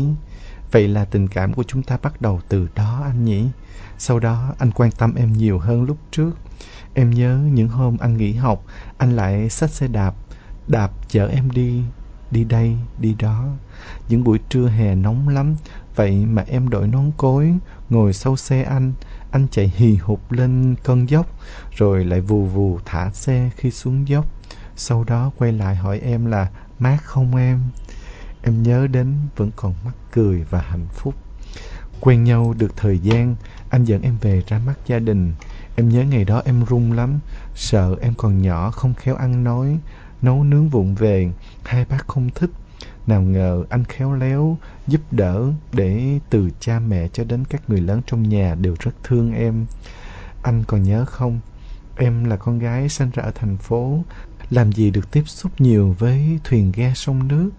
[0.73, 3.47] Vậy là tình cảm của chúng ta bắt đầu từ đó anh nhỉ?
[3.97, 6.31] Sau đó anh quan tâm em nhiều hơn lúc trước.
[6.93, 8.63] Em nhớ những hôm anh nghỉ học
[8.97, 10.15] Anh lại xách xe đạp
[10.67, 11.83] Đạp chở em đi
[12.31, 13.45] Đi đây, đi đó.
[14.09, 15.55] Những buổi trưa hè nóng lắm
[15.95, 17.53] Vậy mà em đội nón cối
[17.89, 18.93] Ngồi sau xe anh.
[19.31, 21.27] Anh chạy hì hục lên cơn dốc
[21.71, 24.25] Rồi lại vù vù thả xe khi xuống dốc.
[24.75, 26.47] Sau đó quay lại hỏi em là
[26.79, 27.59] Mát không em?
[28.43, 31.13] Em nhớ đến vẫn còn mắc cười và hạnh phúc
[32.01, 33.35] Quen nhau được thời gian
[33.69, 35.33] Anh dẫn em về ra mắt gia đình
[35.75, 37.19] Em nhớ ngày đó em run lắm
[37.55, 39.79] Sợ em còn nhỏ không khéo ăn nói
[40.21, 41.31] Nấu nướng vụng về
[41.63, 42.49] Hai bác không thích
[43.07, 47.81] nào ngờ anh khéo léo giúp đỡ để từ cha mẹ cho đến các người
[47.81, 49.65] lớn trong nhà đều rất thương em.
[50.43, 51.39] Anh còn nhớ không?
[51.97, 54.03] Em là con gái sinh ra ở thành phố,
[54.49, 57.49] làm gì được tiếp xúc nhiều với thuyền ghe sông nước.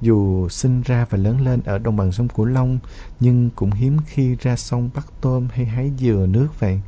[0.00, 2.78] Dù sinh ra và lớn lên ở đồng bằng sông Cửu Long,
[3.20, 6.80] nhưng cũng hiếm khi ra sông bắt tôm hay hái dừa nước vậy.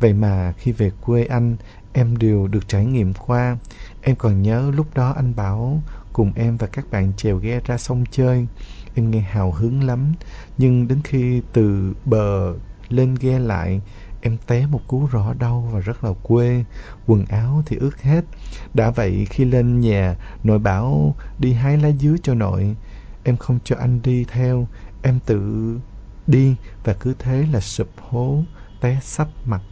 [0.00, 1.56] Vậy mà khi về quê anh,
[1.92, 3.56] em đều được trải nghiệm qua.
[4.02, 5.82] Em còn nhớ lúc đó anh bảo
[6.12, 8.46] cùng em và các bạn chèo ghe ra sông chơi.
[8.94, 10.14] Em nghe hào hứng lắm,
[10.58, 12.54] nhưng đến khi từ bờ
[12.88, 13.80] lên ghe lại,
[14.24, 16.64] em té một cú rõ đau và rất là quê,
[17.06, 18.24] quần áo thì ướt hết.
[18.74, 22.76] Đã vậy khi lên nhà, nội bảo đi hái lá dứa cho nội.
[23.24, 24.68] Em không cho anh đi theo,
[25.02, 25.40] em tự
[26.26, 28.42] đi và cứ thế là sụp hố,
[28.80, 29.62] té sắp mặt.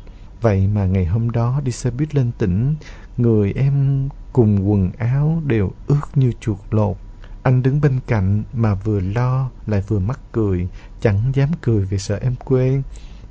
[0.41, 2.75] Vậy mà ngày hôm đó đi xe buýt lên tỉnh,
[3.17, 6.97] người em cùng quần áo đều ướt như chuột lột.
[7.43, 10.69] Anh đứng bên cạnh mà vừa lo lại vừa mắc cười,
[11.01, 12.83] chẳng dám cười vì sợ em quên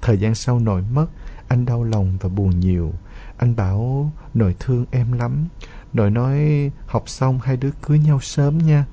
[0.02, 1.06] Thời gian sau nội mất,
[1.48, 2.94] anh đau lòng và buồn nhiều.
[3.38, 5.48] Anh bảo nội thương em lắm.
[5.94, 6.40] Nội nói
[6.88, 8.86] học xong hai đứa cưới nhau sớm nha.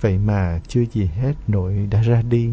[0.00, 2.50] Vậy mà chưa gì hết nội đã ra đi.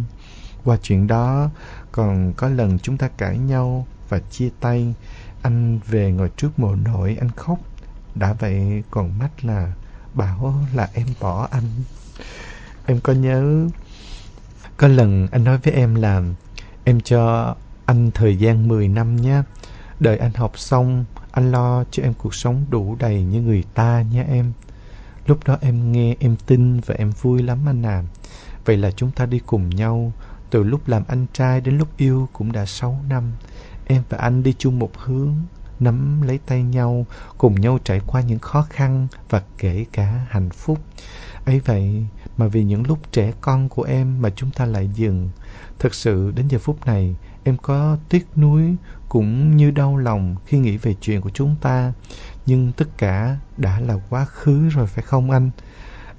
[0.64, 1.50] Qua chuyện đó,
[1.92, 4.94] còn có lần chúng ta cãi nhau và chia tay.
[5.42, 7.60] Anh về ngồi trước mộ nội, anh khóc.
[8.16, 9.74] Đã vậy còn mắt là
[10.14, 11.64] bảo là em bỏ anh.
[12.86, 13.68] Em có nhớ
[14.78, 16.22] có lần anh nói với em là
[16.84, 17.56] em cho
[17.90, 19.42] anh thời gian 10 năm nhé.
[20.00, 24.02] Đợi anh học xong, anh lo cho em cuộc sống đủ đầy như người ta
[24.12, 24.52] nha em.
[25.26, 28.04] Lúc đó em nghe, em tin và em vui lắm anh à.
[28.66, 30.12] Vậy là chúng ta đi cùng nhau,
[30.50, 33.24] từ lúc làm anh trai đến lúc yêu cũng đã 6 năm.
[33.88, 35.36] Em và anh đi chung một hướng,
[35.80, 37.06] nắm lấy tay nhau,
[37.38, 40.80] cùng nhau trải qua những khó khăn và kể cả hạnh phúc.
[41.46, 42.06] ấy vậy
[42.38, 45.30] mà vì những lúc trẻ con của em mà chúng ta lại dừng.
[45.80, 48.76] Thực sự đến giờ phút này, em có tiếc nuối
[49.10, 51.94] cũng như đau lòng khi nghĩ về chuyện của chúng ta.
[52.46, 55.50] Nhưng tất cả đã là quá khứ rồi phải không anh?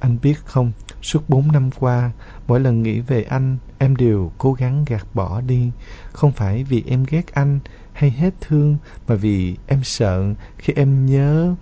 [0.00, 2.10] Anh biết không, suốt bốn năm qua,
[2.46, 5.70] mỗi lần nghĩ về anh, em đều cố gắng gạt bỏ đi.
[6.12, 7.58] Không phải vì em ghét anh
[7.92, 8.76] hay hết thương,
[9.08, 11.54] mà vì em sợ khi em nhớ,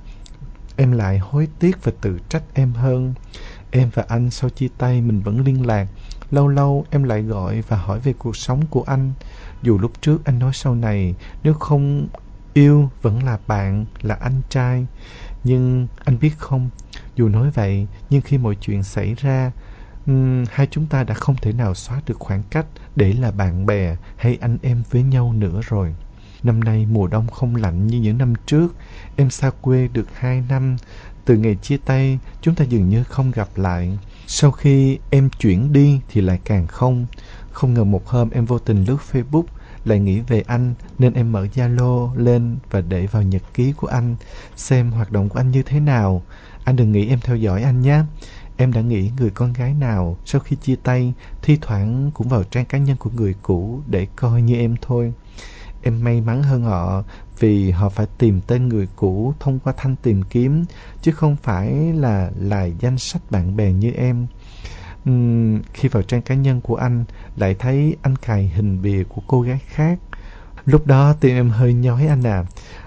[0.77, 3.15] em lại hối tiếc và tự trách em hơn.
[3.71, 5.89] Em và anh sau chia tay mình vẫn liên lạc.
[6.31, 9.13] Lâu lâu em lại gọi và hỏi về cuộc sống của anh.
[9.63, 12.09] Dù lúc trước anh nói sau này nếu không
[12.55, 14.87] yêu vẫn là bạn, là anh trai.
[15.45, 16.71] Nhưng anh biết không,
[17.17, 19.53] dù nói vậy, nhưng khi mọi chuyện xảy ra,
[20.07, 22.67] um, hai chúng ta đã không thể nào xóa được khoảng cách
[22.97, 25.95] để là bạn bè hay anh em với nhau nữa rồi.
[26.43, 28.75] Năm nay mùa đông không lạnh như những năm trước,
[29.17, 30.77] em xa quê được hai năm.
[31.29, 33.99] Từ ngày chia tay, chúng ta dường như không gặp lại.
[34.27, 37.07] Sau khi em chuyển đi thì lại càng không.
[37.53, 39.45] Không ngờ một hôm em vô tình lướt Facebook
[39.85, 43.87] lại nghĩ về anh nên em mở Zalo lên và để vào nhật ký của
[43.87, 44.17] anh
[44.57, 46.23] xem hoạt động của anh như thế nào.
[46.65, 48.03] Anh đừng nghĩ em theo dõi anh nhé.
[48.57, 51.13] Em đã nghĩ người con gái nào sau khi chia tay
[51.43, 55.13] thi thoảng cũng vào trang cá nhân của người cũ để coi như em thôi.
[55.83, 57.03] Em may mắn hơn họ
[57.39, 60.65] vì họ phải tìm tên người cũ thông qua thanh tìm kiếm
[61.03, 64.27] chứ không phải là lại danh sách bạn bè như em.
[65.11, 67.05] Uhm, khi vào trang cá nhân của anh
[67.37, 69.99] lại thấy anh cài hình bìa của cô gái khác.
[70.65, 72.45] Lúc đó tim em hơi nhói anh à.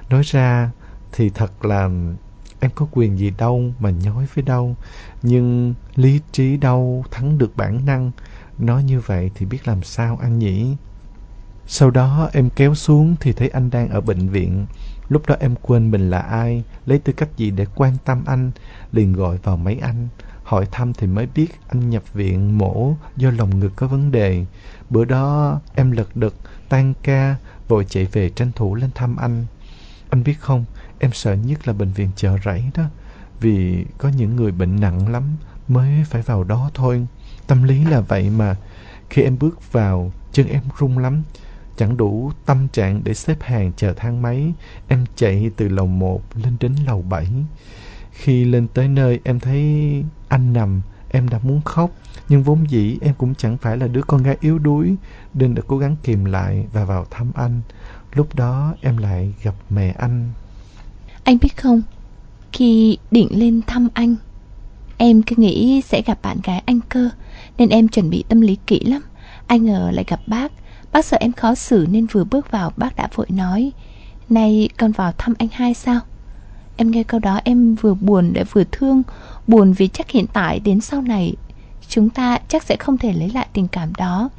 [0.10, 0.72] Nói ra
[1.12, 1.90] thì thật là
[2.60, 4.76] em có quyền gì đâu mà nhói với đâu.
[5.24, 8.12] Nhưng lý trí đâu thắng được bản năng.
[8.58, 10.76] Nói như vậy thì biết làm sao anh nhỉ?
[11.74, 14.66] Sau đó em kéo xuống thì thấy anh đang ở bệnh viện.
[15.10, 18.52] Lúc đó em quên mình là ai, lấy tư cách gì để quan tâm anh,
[18.92, 20.08] liền gọi vào máy anh.
[20.44, 24.46] Hỏi thăm thì mới biết anh nhập viện mổ do lồng ngực có vấn đề.
[24.90, 26.34] Bữa đó em lật đật,
[26.70, 27.36] tan ca,
[27.68, 29.46] vội chạy về tranh thủ lên thăm anh.
[30.10, 30.66] Anh biết không,
[31.00, 32.84] em sợ nhất là bệnh viện chợ rẫy đó.
[33.40, 35.24] Vì có những người bệnh nặng lắm
[35.68, 37.08] mới phải vào đó thôi.
[37.48, 38.56] Tâm lý là vậy mà.
[39.10, 41.24] Khi em bước vào, chân em run lắm.
[41.78, 44.54] Chẳng đủ tâm trạng để xếp hàng chờ thang máy,
[44.88, 47.28] em chạy từ lầu 1 lên đến lầu 7.
[48.12, 49.64] Khi lên tới nơi em thấy
[50.28, 51.92] anh nằm, em đã muốn khóc.
[52.30, 54.96] Nhưng vốn dĩ em cũng chẳng phải là đứa con gái yếu đuối,
[55.34, 57.62] nên đã cố gắng kìm lại và vào thăm anh.
[58.14, 60.30] Lúc đó em lại gặp mẹ anh.
[61.24, 61.82] Anh biết không,
[62.52, 64.16] khi định lên thăm anh,
[64.98, 67.10] em cứ nghĩ sẽ gặp bạn gái anh cơ,
[67.58, 69.02] nên em chuẩn bị tâm lý kỹ lắm.
[69.48, 70.52] Ai ngờ lại gặp bác,
[70.92, 73.72] Bác sợ em khó xử nên vừa bước vào bác đã vội nói,
[74.30, 76.00] Này, con vào thăm anh hai sao?
[76.78, 79.04] Em nghe câu đó em vừa buồn lại vừa thương,
[79.48, 81.36] Buồn vì chắc hiện tại đến sau này
[81.92, 84.30] Chúng ta chắc sẽ không thể lấy lại tình cảm đó.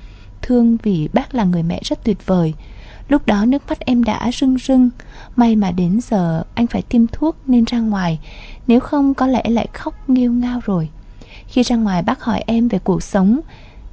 [0.43, 2.55] Thương vì bác là người mẹ rất tuyệt vời.
[3.09, 4.91] Lúc đó nước mắt em đã rưng rưng.
[5.37, 8.19] May mà đến giờ anh phải tiêm thuốc nên ra ngoài,
[8.67, 10.89] Nếu không có lẽ lại khóc nghiêu ngao rồi.
[11.47, 13.41] Khi ra ngoài bác hỏi em về cuộc sống,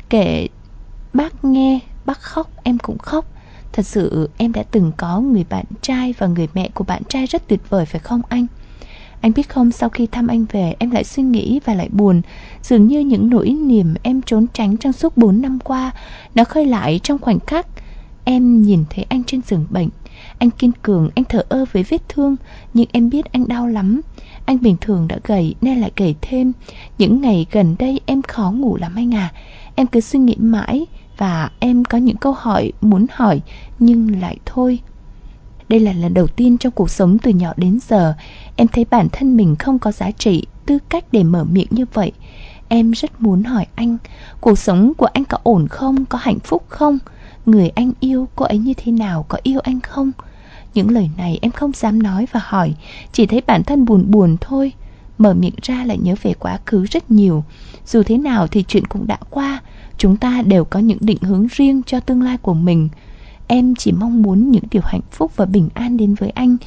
[0.10, 0.48] Kể
[1.14, 1.80] bác nghe
[2.10, 3.26] bác khóc em cũng khóc.
[3.74, 7.26] Thật sự em đã từng có người bạn trai và người mẹ của bạn trai
[7.26, 8.48] rất tuyệt vời phải không anh?
[9.22, 12.22] Anh biết không sau khi thăm anh về em lại suy nghĩ và lại buồn.
[12.64, 15.92] Dường như những nỗi niềm em trốn tránh trong suốt 4 năm qua
[16.36, 17.68] Nó khơi lại trong khoảnh khắc
[18.24, 19.90] Em nhìn thấy anh trên giường bệnh.
[20.38, 22.36] Anh kiên cường, anh thở ơ với vết thương
[22.74, 24.02] Nhưng em biết anh đau lắm.
[24.46, 26.52] Anh bình thường đã gầy nên lại gầy thêm
[26.98, 29.34] Những ngày gần đây em khó ngủ lắm anh à.
[29.76, 30.86] Em cứ suy nghĩ mãi
[31.20, 33.42] và em có những câu hỏi muốn hỏi
[33.80, 34.80] nhưng lại thôi
[35.70, 38.14] đây là lần đầu tiên trong cuộc sống từ nhỏ đến giờ
[38.56, 41.86] em thấy bản thân mình không có giá trị tư cách để mở miệng như
[41.94, 42.12] vậy
[42.72, 43.98] Em rất muốn hỏi anh,
[44.42, 46.98] cuộc sống của anh có ổn không, có hạnh phúc không?
[47.46, 50.12] Người anh yêu, cô ấy như thế nào, có yêu anh không?
[50.74, 52.74] Những lời này em không dám nói và hỏi,
[53.12, 54.74] chỉ thấy bản thân buồn buồn thôi.
[55.18, 57.44] Mở miệng ra lại nhớ về quá khứ rất nhiều.
[57.86, 59.62] Dù thế nào thì chuyện cũng đã qua,
[60.00, 62.90] chúng ta đều có những định hướng riêng cho tương lai của mình.
[63.48, 66.58] Em chỉ mong muốn những điều hạnh phúc và bình an đến với anh.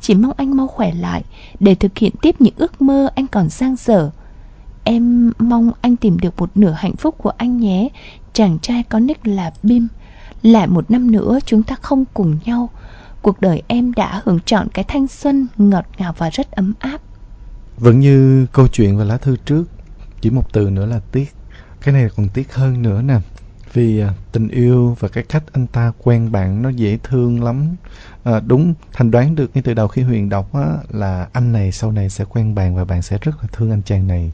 [0.00, 1.22] Chỉ mong anh mau khỏe lại
[1.60, 4.10] Để thực hiện tiếp những ước mơ anh còn dang dở.
[4.84, 7.88] Em mong anh tìm được một nửa hạnh phúc của anh nhé.
[8.32, 9.88] Chàng trai có nick là Bim.
[10.42, 12.70] Lại một năm nữa, chúng ta không cùng nhau.
[13.22, 17.00] Cuộc đời em đã hưởng trọn cái thanh xuân ngọt ngào và rất ấm áp.
[17.76, 19.64] Vẫn như câu chuyện và lá thư trước,
[20.20, 21.34] Chỉ một từ nữa là tiếc.
[21.82, 23.18] Cái này còn tiếc hơn nữa nè.
[23.72, 27.76] Vì à, tình yêu và cái cách anh ta quen bạn nó dễ thương lắm.
[28.24, 31.72] À, đúng thành đoán được ngay từ đầu khi huyền đọc á, là anh này
[31.72, 34.32] sau này sẽ quen bạn và bạn sẽ rất là thương anh chàng này.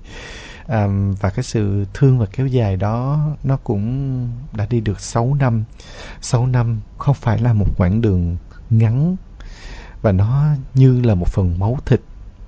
[0.66, 0.88] À,
[1.20, 5.64] và cái sự thương và kéo dài đó nó cũng đã đi được 6 năm.
[6.20, 8.36] 6 năm không phải là một quãng đường
[8.70, 9.16] ngắn.
[10.02, 10.44] Và nó
[10.74, 12.00] như là một phần máu thịt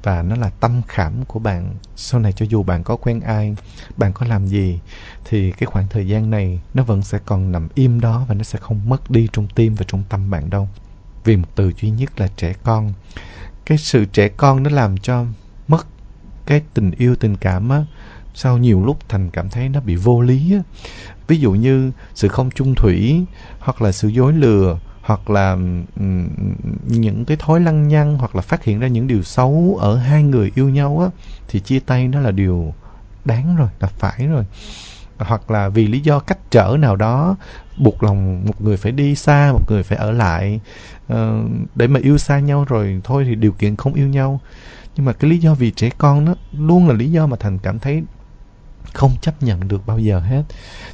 [0.02, 1.74] và nó là tâm khảm của bạn.
[1.96, 3.56] Sau này cho dù bạn có quen ai,
[3.96, 4.80] bạn có làm gì,
[5.24, 8.42] thì cái khoảng thời gian này nó vẫn sẽ còn nằm im đó và nó
[8.42, 10.68] sẽ không mất đi trong tim và trong tâm bạn đâu.
[11.24, 12.92] Vì một từ duy nhất là trẻ con.
[13.66, 15.24] Cái sự trẻ con nó làm cho
[15.68, 15.86] mất
[16.46, 17.84] cái tình yêu, tình cảm á,
[18.34, 20.62] sau nhiều lúc thành cảm thấy nó bị vô lý á.
[21.28, 23.24] Ví dụ như sự không chung thủy
[23.58, 24.78] hoặc là sự dối lừa
[25.10, 25.56] hoặc là
[26.86, 30.22] những cái thói lăng nhăng hoặc là phát hiện ra những điều xấu ở hai
[30.22, 32.74] người yêu nhau á thì chia tay nó là điều
[33.24, 34.44] đáng rồi là phải rồi.
[35.18, 37.36] Hoặc là vì lý do cách trở nào đó
[37.76, 40.60] buộc lòng một người phải đi xa một người phải ở lại
[41.12, 41.16] uh,
[41.74, 44.40] để mà yêu xa nhau rồi thôi thì điều kiện không yêu nhau.
[44.96, 47.58] Nhưng mà cái lý do vì trẻ con nó luôn là lý do mà thành
[47.58, 48.02] cảm thấy
[48.92, 50.42] không chấp nhận được bao giờ hết.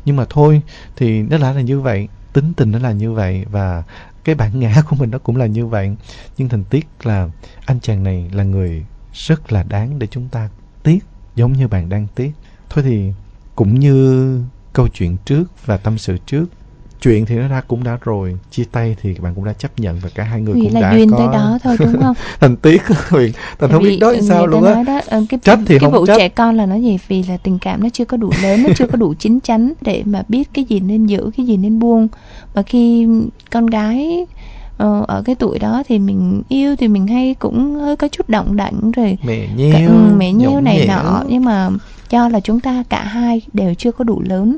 [0.05, 0.63] Nhưng mà thôi
[0.97, 3.83] thì nó đã là như vậy tính tình nó là như vậy và
[4.25, 5.97] cái bản ngã của mình nó cũng là như vậy.
[6.37, 7.29] Nhưng thành tiếc là
[7.67, 10.49] anh chàng này là người rất là đáng để chúng ta
[10.83, 12.33] tiếc, giống như bạn đang tiếc.
[12.69, 13.13] Thôi thì
[13.55, 16.47] cũng như câu chuyện trước và tâm sự trước
[17.01, 19.99] chuyện thì nó đã cũng đã rồi chia tay thì bạn cũng đã chấp nhận
[20.03, 22.15] và cả hai người Vì cũng là đã duyên có tới đó thôi đúng không?
[22.41, 23.33] thành tiếc huyền.
[23.59, 24.83] Thành không biết nói sao luôn á.
[24.83, 26.17] đó, ờ, cái, trách thì cái không vụ trách.
[26.19, 26.99] trẻ con là nó gì?
[27.09, 29.73] Vì là tình cảm nó chưa có đủ lớn nó chưa có đủ chín chắn
[29.81, 32.09] để mà biết cái gì nên giữ cái gì nên buông.
[32.55, 33.07] Và khi
[33.51, 34.27] con gái
[34.77, 38.29] ờ, ở cái tuổi đó thì mình yêu thì mình hay cũng hơi có chút
[38.29, 39.19] động đảnh rồi.
[39.27, 41.23] Mẹ cả, nheo ừ, mẹ nheo này nhõng nọ.
[41.29, 41.71] Nhưng mà
[42.11, 44.57] cho là chúng ta cả hai đều chưa có đủ lớn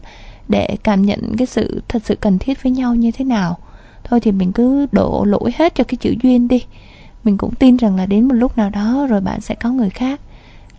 [0.49, 3.59] để cảm nhận cái sự thật sự cần thiết với nhau như thế nào.
[4.05, 6.65] Thôi thì mình cứ đổ lỗi hết cho cái chữ duyên đi.
[7.25, 9.91] Mình cũng tin rằng là đến một lúc nào đó rồi bạn sẽ có người
[9.91, 10.21] khác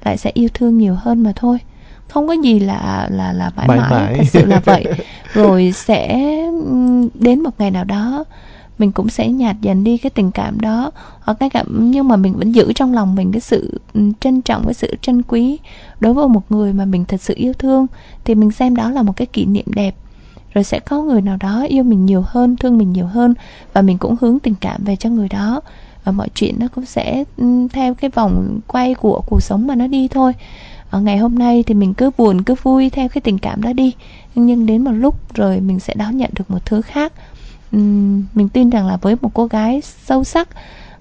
[0.03, 1.57] lại sẽ yêu thương nhiều hơn mà thôi.
[2.07, 4.85] Không có gì là là là mãi Mãi mãi, thật sự là vậy.
[5.33, 6.07] Rồi sẽ
[7.13, 8.23] đến một ngày nào đó
[8.79, 10.91] mình cũng sẽ nhạt dần đi cái tình cảm đó.
[11.21, 14.41] Hoặc cái cảm, nhưng mà mình vẫn giữ trong lòng mình cái sự ừ, trân
[14.41, 15.57] trọng, cái sự trân quý
[15.99, 17.87] đối với một người mà mình thật sự yêu thương,
[18.25, 19.95] thì mình xem đó là một cái kỷ niệm đẹp.
[20.53, 23.33] Rồi sẽ có người nào đó yêu mình nhiều hơn, thương mình nhiều hơn
[23.73, 25.61] và mình cũng hướng tình cảm về cho người đó.
[26.03, 29.75] Và mọi chuyện nó cũng sẽ ừ, theo cái vòng quay của cuộc sống mà
[29.75, 30.33] nó đi thôi.
[30.89, 33.73] Ở ngày hôm nay thì mình cứ buồn, cứ vui theo cái tình cảm đó
[33.73, 33.93] đi.
[34.35, 37.13] Nhưng đến một lúc rồi mình sẽ đón nhận được một thứ khác.
[37.71, 40.49] Mình tin rằng là với một cô gái sâu sắc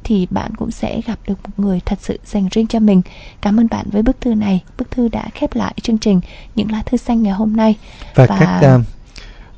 [0.04, 3.02] thì bạn cũng sẽ gặp được một người thật sự dành riêng cho mình.
[3.40, 4.62] Cảm ơn bạn với bức thư này.
[4.78, 6.20] Bức thư đã khép lại chương trình.
[6.54, 7.74] Những lá thư xanh ngày hôm nay.
[8.14, 8.78] Và, Và- các à,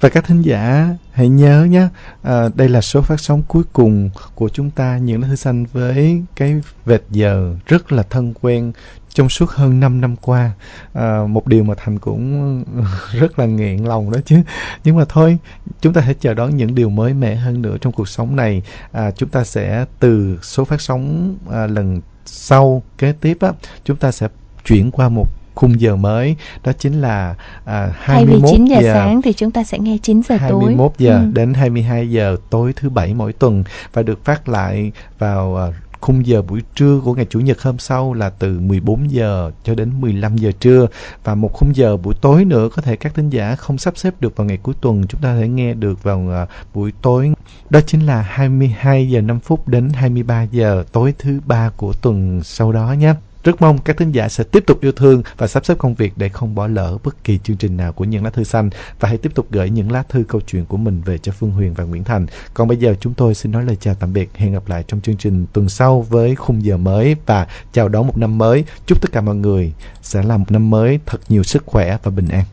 [0.00, 1.88] và các thính giả hãy nhớ nhé
[2.22, 4.98] à, đây là số phát sóng cuối cùng của chúng ta.
[4.98, 8.72] Những thứ thư xanh với cái vệt giờ rất là thân quen
[9.08, 10.50] trong suốt hơn 5 năm qua.
[10.92, 12.64] À, một điều mà thành cũng
[13.12, 14.36] rất là nghiện lòng đó chứ.
[14.84, 15.38] Nhưng mà thôi
[15.80, 18.62] chúng ta hãy chờ đón những điều mới mẻ hơn nữa trong cuộc sống này.
[18.92, 23.52] À, chúng ta sẽ từ số phát sóng à, lần sau kế tiếp á
[23.84, 24.28] chúng ta sẽ
[24.64, 27.34] chuyển qua một khung giờ mới đó chính là
[27.64, 30.36] à, thay vì 21 9 giờ, giờ sáng thì chúng ta sẽ nghe 9 giờ
[30.48, 30.60] tối.
[30.60, 31.30] 21 giờ Ừ.
[31.32, 35.66] đến 22 giờ tối thứ bảy mỗi tuần và được phát lại vào à,
[36.00, 39.74] khung giờ buổi trưa của ngày chủ nhật hôm sau là từ 14 giờ cho
[39.74, 40.86] đến 15 giờ trưa.
[41.24, 44.14] Và một khung giờ buổi tối nữa có thể các thính giả không sắp xếp
[44.20, 47.32] được vào ngày cuối tuần chúng ta có thể nghe được vào à, buổi tối.
[47.70, 52.40] Đó chính là 22 giờ 5 phút đến 23 giờ tối thứ ba của tuần
[52.44, 53.14] sau đó nhé
[53.44, 56.12] rất mong các thính giả sẽ tiếp tục yêu thương và sắp xếp công việc
[56.16, 58.70] để không bỏ lỡ bất kỳ chương trình nào của những lá thư xanh
[59.00, 61.50] và hãy tiếp tục gửi những lá thư câu chuyện của mình về cho Phương
[61.50, 62.26] Huyền và Nguyễn Thành.
[62.54, 64.30] Còn bây giờ chúng tôi xin nói lời chào tạm biệt.
[64.34, 68.06] Hẹn gặp lại trong chương trình tuần sau với khung giờ mới và chào đón
[68.06, 68.64] một năm mới.
[68.86, 69.72] Chúc tất cả mọi người
[70.02, 72.44] sẽ là một năm mới thật nhiều sức khỏe và bình an.